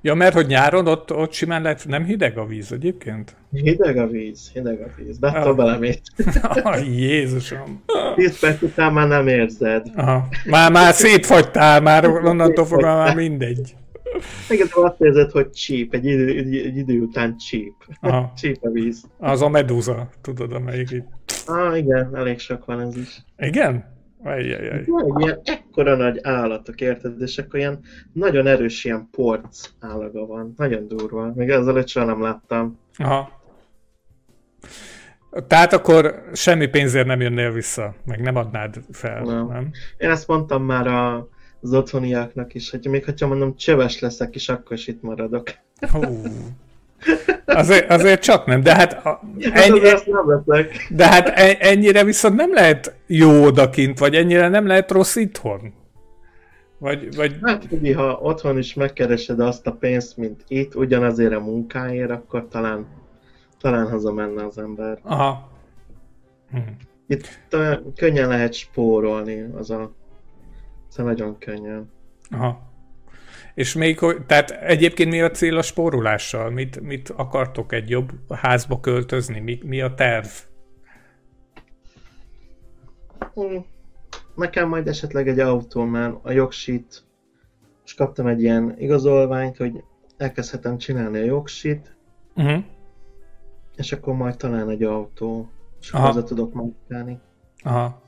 [0.00, 3.36] Ja, mert hogy nyáron ott, ott simán lehet, nem hideg a víz egyébként?
[3.52, 5.18] Hideg a víz, hideg a víz.
[5.18, 5.56] Bettől ah.
[5.56, 6.02] belemét.
[6.62, 7.82] ah, Jézusom.
[8.14, 9.86] Tíz perc után már nem érzed.
[9.94, 10.28] Aha.
[10.44, 13.74] Már, már szétfagytál, már onnantól fogva már mindegy.
[14.50, 17.74] Igen, azt érzed, hogy csíp, egy idő, egy idő után csíp.
[18.00, 18.32] Aha.
[18.40, 19.04] csíp a víz.
[19.18, 21.21] Az a medúza, tudod, amelyik itt.
[21.46, 23.22] Ah, igen, elég sok van ez is.
[23.36, 23.90] Igen?
[24.24, 24.84] Ajjajjaj.
[24.86, 27.20] Van egy ilyen ekkora nagy állatok, érted?
[27.20, 27.80] És akkor ilyen
[28.12, 30.54] nagyon erős ilyen porc állaga van.
[30.56, 31.32] Nagyon durva.
[31.34, 32.78] Még ezzel soha nem láttam.
[32.96, 33.40] Aha.
[35.46, 39.46] Tehát akkor semmi pénzért nem jönnél vissza, meg nem adnád fel, nem?
[39.46, 39.70] nem?
[39.98, 41.28] Én ezt mondtam már a,
[41.60, 45.50] az otthoniaknak is, hogy még ha mondom csöves leszek is, akkor is itt maradok.
[45.90, 46.00] Hú.
[47.44, 49.80] Azért, azért csak nem, de hát, a, ennyi,
[50.88, 55.72] de hát e- ennyire viszont nem lehet jó odakint, vagy ennyire nem lehet rossz itthon.
[56.78, 57.36] Vagy, vagy...
[57.42, 62.48] Hát, hogy ha otthon is megkeresed azt a pénzt, mint itt, ugyanazért a munkáért, akkor
[62.48, 62.86] talán,
[63.60, 64.98] talán hazamenne az ember.
[65.02, 65.50] Aha.
[66.50, 66.58] Hm.
[67.06, 69.92] Itt uh, könnyen lehet spórolni, az a...
[70.88, 71.90] Ez nagyon könnyen.
[72.30, 72.71] Aha.
[73.54, 76.50] És még, tehát egyébként mi a cél a spórolással?
[76.50, 79.40] Mit, mit akartok egy jobb házba költözni?
[79.40, 80.26] Mi, mi a terv?
[83.34, 83.64] Hmm.
[84.34, 87.04] Nekem majd esetleg egy autó, mert a jogsit,
[87.84, 89.84] és kaptam egy ilyen igazolványt, hogy
[90.16, 91.96] elkezdhetem csinálni a jogsit,
[92.36, 92.64] uh-huh.
[93.76, 95.50] és akkor majd talán egy autó,
[95.80, 96.72] és hozzá tudok majd
[97.58, 98.02] Aha.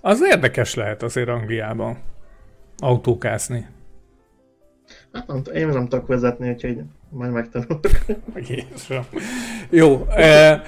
[0.00, 1.98] Az érdekes lehet azért Angliában
[2.76, 3.66] autókászni.
[5.12, 7.80] Hát nem, én nem tudok vezetni, úgyhogy majd megtanulok.
[8.48, 9.04] Jézusom.
[9.70, 10.06] Jó.
[10.08, 10.62] Eh,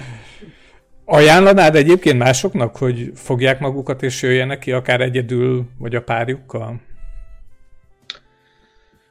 [1.05, 6.81] ajánlanád egyébként másoknak, hogy fogják magukat és jöjjenek ki akár egyedül, vagy a párjukkal?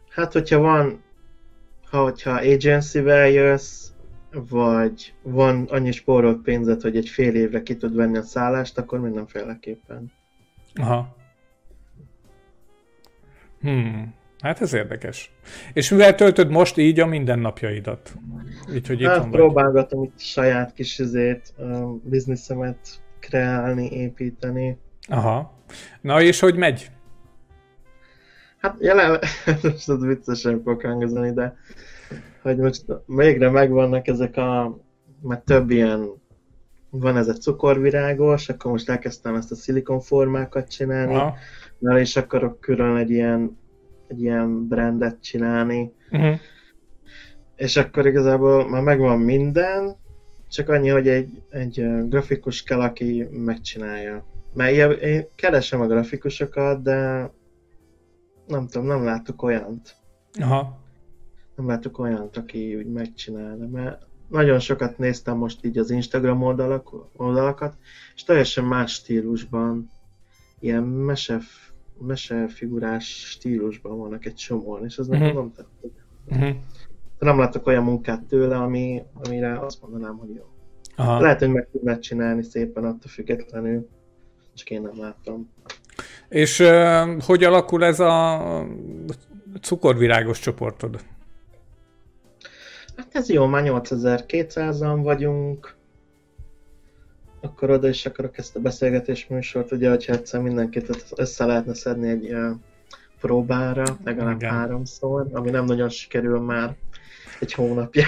[0.10, 1.04] Hát, hogyha van,
[1.90, 3.90] ha, hogyha agency-vel jössz,
[4.32, 9.00] vagy van annyi spórolt pénzet, hogy egy fél évre ki tud venni a szállást, akkor
[9.00, 10.12] mindenféleképpen.
[10.76, 11.16] Aha.
[13.62, 14.14] Hmm.
[14.42, 15.32] Hát ez érdekes.
[15.74, 18.14] És mivel töltöd most így a mindennapjaidat?
[18.74, 21.54] Így, hogy hát próbálgatom itt saját kis izét,
[22.04, 22.78] bizniszemet
[23.20, 24.78] kreálni, építeni.
[25.08, 25.54] Aha.
[26.02, 26.92] Na és hogy megy?
[28.58, 29.20] Hát jelen,
[29.64, 31.58] most viccesen fog hangozani, de
[32.42, 34.80] hogy most végre megvannak ezek a,
[35.22, 36.10] mert több ilyen,
[36.89, 41.36] van ez a cukorvirágos, akkor most elkezdtem ezt a szilikonformákat csinálni, Aha.
[41.80, 43.60] mert is akarok külön egy ilyen
[44.12, 45.93] egy ilyen brandet csinálni.
[46.12, 46.39] Uh-huh.
[47.55, 49.95] És akkor igazából már megvan minden,
[50.49, 54.26] csak annyi, hogy egy, egy grafikus kell, aki megcsinálja.
[54.53, 57.32] Mert ilyen, én keresem a grafikusokat, de
[58.47, 59.95] nem tudom, nem láttuk olyant.
[60.39, 60.80] Aha.
[61.55, 66.89] Nem láttuk olyant, aki úgy megcsinálna, mert nagyon sokat néztem most így az Instagram oldalak,
[67.16, 67.78] oldalakat,
[68.16, 69.89] és teljesen más stílusban,
[70.59, 71.70] ilyen mesef
[72.06, 75.22] mesefigurás stílusban vannak egy csomóan, és ez uh-huh.
[75.24, 75.99] nekem nem tetszett.
[76.30, 76.56] Uh-huh.
[77.20, 80.43] Nem látok olyan munkát tőle, ami, amire azt mondanám, hogy jó.
[80.95, 81.20] Aha.
[81.20, 83.88] Lehet, hogy meg tudnád csinálni szépen attól függetlenül,
[84.54, 85.49] csak én nem láttam.
[86.30, 88.68] És uh, hogy alakul ez a
[89.62, 90.99] cukorvirágos csoportod?
[92.95, 95.76] Hát ez jó, már 8200-an vagyunk,
[97.42, 102.10] akkor oda is akarok ezt a beszélgetés műsort, ugye, hogyha egyszer mindenkit össze lehetne szedni
[102.10, 102.52] egy uh,
[103.22, 104.52] próbára, legalább Igen.
[104.54, 106.76] háromszor, ami nem nagyon sikerül már
[107.39, 108.06] egy hónapja.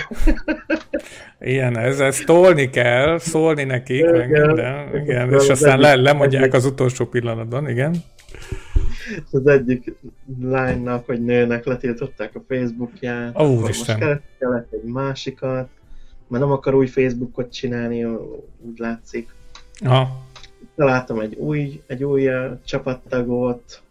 [1.39, 6.65] Ilyen, ez, ez tolni kell, szólni nekik, meg minden, igen, és aztán le, lemondják az
[6.65, 7.95] utolsó pillanatban, igen.
[9.31, 9.95] Az egyik
[10.41, 13.99] lánynak, vagy nőnek letiltották a Facebookját, Ó, Isten.
[13.99, 15.69] most kellett egy másikat,
[16.27, 18.03] mert nem akar új Facebookot csinálni,
[18.57, 19.35] úgy látszik.
[19.79, 20.21] Aha.
[20.75, 22.29] Találtam egy új, egy új
[22.65, 23.81] csapattagot,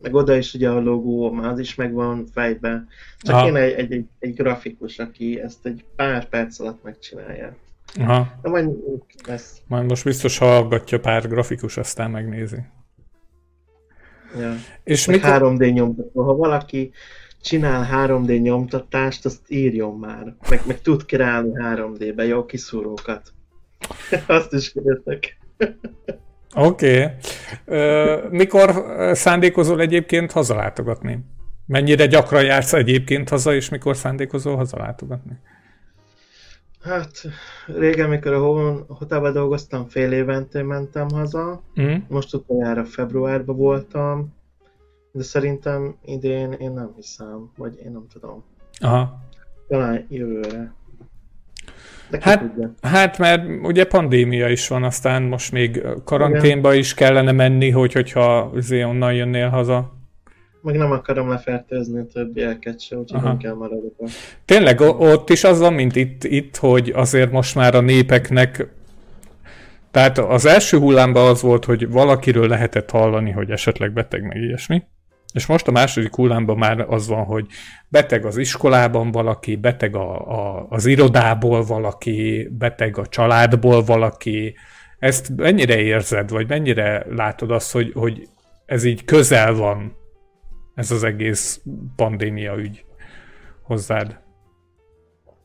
[0.00, 2.88] meg oda is ugye a logó, már az is megvan fejben.
[3.18, 3.46] Csak Aha.
[3.46, 7.56] én egy, egy, egy, egy grafikus, aki ezt egy pár perc alatt megcsinálja.
[7.98, 8.38] Aha.
[8.42, 8.68] De majd
[9.26, 9.60] lesz.
[9.66, 12.58] Majd most biztos hallgatja pár grafikus, aztán megnézi.
[14.38, 14.54] Ja.
[14.84, 15.30] És mikor...
[15.30, 16.22] 3D nyomtató.
[16.22, 16.92] Ha valaki
[17.42, 20.34] csinál 3D nyomtatást, azt írjon már.
[20.48, 23.32] Meg, meg tud kreálni 3D-be jó kiszúrókat.
[24.26, 25.38] azt is kérdeztek.
[26.54, 27.14] Oké.
[27.66, 28.28] Okay.
[28.30, 31.24] Mikor szándékozol egyébként hazalátogatni?
[31.66, 35.38] Mennyire gyakran jársz egyébként haza, és mikor szándékozol hazalátogatni?
[36.82, 37.10] Hát,
[37.66, 38.38] régen, mikor a
[38.94, 41.62] hotelben dolgoztam, fél évente mentem haza.
[41.80, 41.94] Mm.
[42.08, 44.34] Most utoljára februárban voltam,
[45.12, 48.44] de szerintem idén én nem hiszem, vagy én nem tudom.
[48.78, 49.20] Aha.
[49.68, 50.74] Talán jövőre.
[52.20, 52.42] Hát,
[52.82, 58.38] hát, mert ugye pandémia is van, aztán most még karanténba is kellene menni, hogy, hogyha
[58.38, 59.98] azért onnan jönnél haza.
[60.62, 63.94] Meg nem akarom lefertőzni a többieket se, úgyhogy nem kell maradok.
[64.44, 68.68] Tényleg ott is az van, mint itt, itt, hogy azért most már a népeknek
[69.90, 74.82] tehát az első hullámban az volt, hogy valakiről lehetett hallani, hogy esetleg beteg meg ilyesmi.
[75.32, 77.46] És most a második hullámban már az van, hogy
[77.88, 84.54] beteg az iskolában valaki, beteg a, a, az irodából valaki, beteg a családból valaki.
[84.98, 88.28] Ezt mennyire érzed, vagy mennyire látod azt, hogy, hogy
[88.66, 89.96] ez így közel van,
[90.74, 91.60] ez az egész
[91.96, 92.84] pandémia ügy
[93.62, 94.20] hozzád?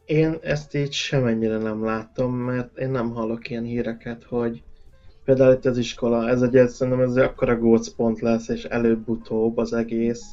[0.06, 4.64] Én ezt így semennyire nem látom, mert én nem hallok ilyen híreket, hogy
[5.26, 10.24] például itt az iskola, ez egy, szerintem ez akkora gócpont lesz, és előbb-utóbb az egész,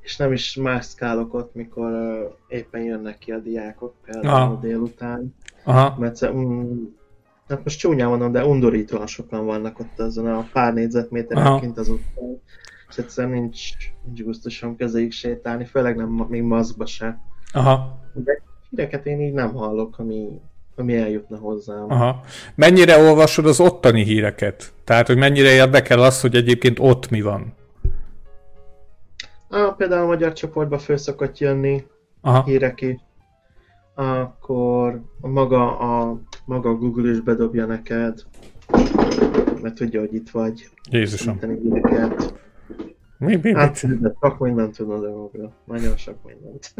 [0.00, 4.58] és nem is mászkálok ott, mikor uh, éppen jönnek ki a diákok, például Aha.
[4.60, 5.96] délután, Aha.
[5.98, 6.96] mert um,
[7.48, 11.88] hát most csúnyán mondom, de undorítóan sokan vannak ott azon a pár négyzetméteren kint az
[11.88, 12.40] utcán,
[12.88, 13.58] és egyszerűen nincs,
[14.04, 17.20] nincs gusztusom közéjük sétálni, főleg nem még maszkba se.
[17.52, 18.00] Aha.
[18.14, 20.40] De híreket én így nem hallok, ami
[20.80, 21.84] ami eljutna hozzám.
[21.88, 22.20] Aha.
[22.54, 24.72] Mennyire olvasod az ottani híreket?
[24.84, 27.54] Tehát, hogy mennyire érdekel az, hogy egyébként ott mi van?
[29.48, 31.84] Ah, például a magyar csoportba föl szokott jönni
[32.20, 32.44] Aha.
[32.44, 32.96] hírek is.
[33.94, 38.22] Akkor maga a, maga Google is bedobja neked,
[39.62, 40.68] mert tudja, hogy itt vagy.
[40.90, 41.38] Jézusom.
[41.62, 42.34] Híreket.
[43.18, 44.12] Mi, mi, hát, mit?
[44.20, 45.52] sok mindent tudod a Google.
[45.64, 46.74] Nagyon sok mindent.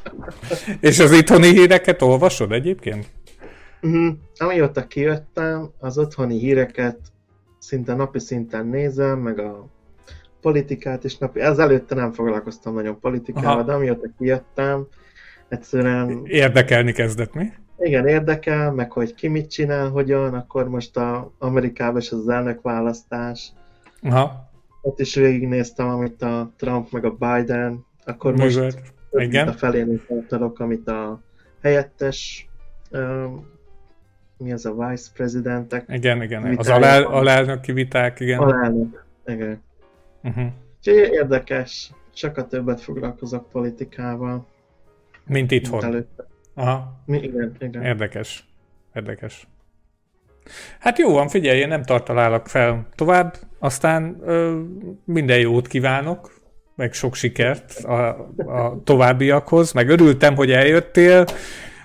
[0.80, 3.06] És az itthoni híreket olvasod egyébként?
[3.86, 4.14] Uh-huh.
[4.38, 6.98] Amióta kijöttem, az otthoni híreket
[7.58, 9.66] szinte napi szinten nézem, meg a
[10.40, 11.40] politikát is napi...
[11.40, 13.62] Ez előtte nem foglalkoztam nagyon politikával, Aha.
[13.62, 14.86] de amióta kijöttem,
[15.48, 16.22] egyszerűen...
[16.24, 17.52] Érdekelni kezdett, mi?
[17.78, 22.62] Igen, érdekel, meg hogy ki mit csinál, hogyan, akkor most a Amerikában is az elnök
[22.62, 23.52] választás.
[24.02, 24.50] Aha.
[24.82, 29.48] Ott is végignéztem, amit a Trump meg a Biden, akkor most Igen.
[29.48, 31.22] a felén tartalok, amit a
[31.62, 32.48] helyettes
[34.38, 35.84] mi az a vice presidentek?
[35.88, 38.38] Igen, igen, az alel, alelnöki viták, igen.
[38.38, 39.62] Alelnök, igen.
[40.22, 40.44] Uh-huh.
[40.78, 44.46] Úgyhogy érdekes, sokkal többet foglalkozok politikával.
[45.26, 45.80] Mint itthon.
[45.80, 46.26] Mint előtte.
[46.54, 47.00] Aha.
[47.04, 47.82] Mi, igen, igen.
[47.82, 48.48] Érdekes.
[48.94, 49.46] Érdekes.
[50.78, 54.60] Hát jó van, figyelj, én nem tartalálok fel tovább, aztán ö,
[55.04, 56.40] minden jót kívánok,
[56.74, 61.24] meg sok sikert a, a továbbiakhoz, meg örültem, hogy eljöttél,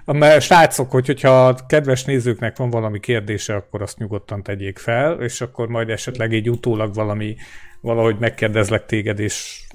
[0.05, 5.21] mert srácok, hogy, hogyha a kedves nézőknek van valami kérdése, akkor azt nyugodtan tegyék fel,
[5.21, 7.35] és akkor majd esetleg egy utólag valami,
[7.81, 9.67] valahogy megkérdezlek téged, és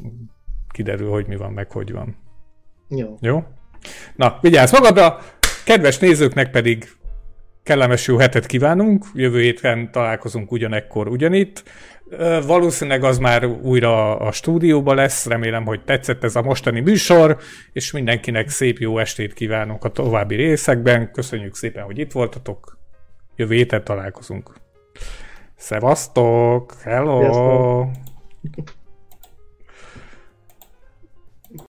[0.69, 2.17] kiderül, hogy mi van, meg hogy van.
[2.89, 3.17] Jó.
[3.21, 3.45] Jó?
[4.17, 5.19] Na, vigyázz magadra!
[5.65, 6.89] Kedves nézőknek pedig
[7.67, 11.63] kellemes jó hetet kívánunk, jövő héten találkozunk ugyanekkor ugyanitt.
[12.47, 17.37] Valószínűleg az már újra a stúdióba lesz, remélem, hogy tetszett ez a mostani műsor,
[17.73, 21.11] és mindenkinek szép jó estét kívánok a további részekben.
[21.13, 22.79] Köszönjük szépen, hogy itt voltatok.
[23.37, 24.55] Jövő héten találkozunk.
[25.57, 26.75] Szevasztok!
[26.83, 27.21] Hello!
[27.21, 28.85] Sziasztok.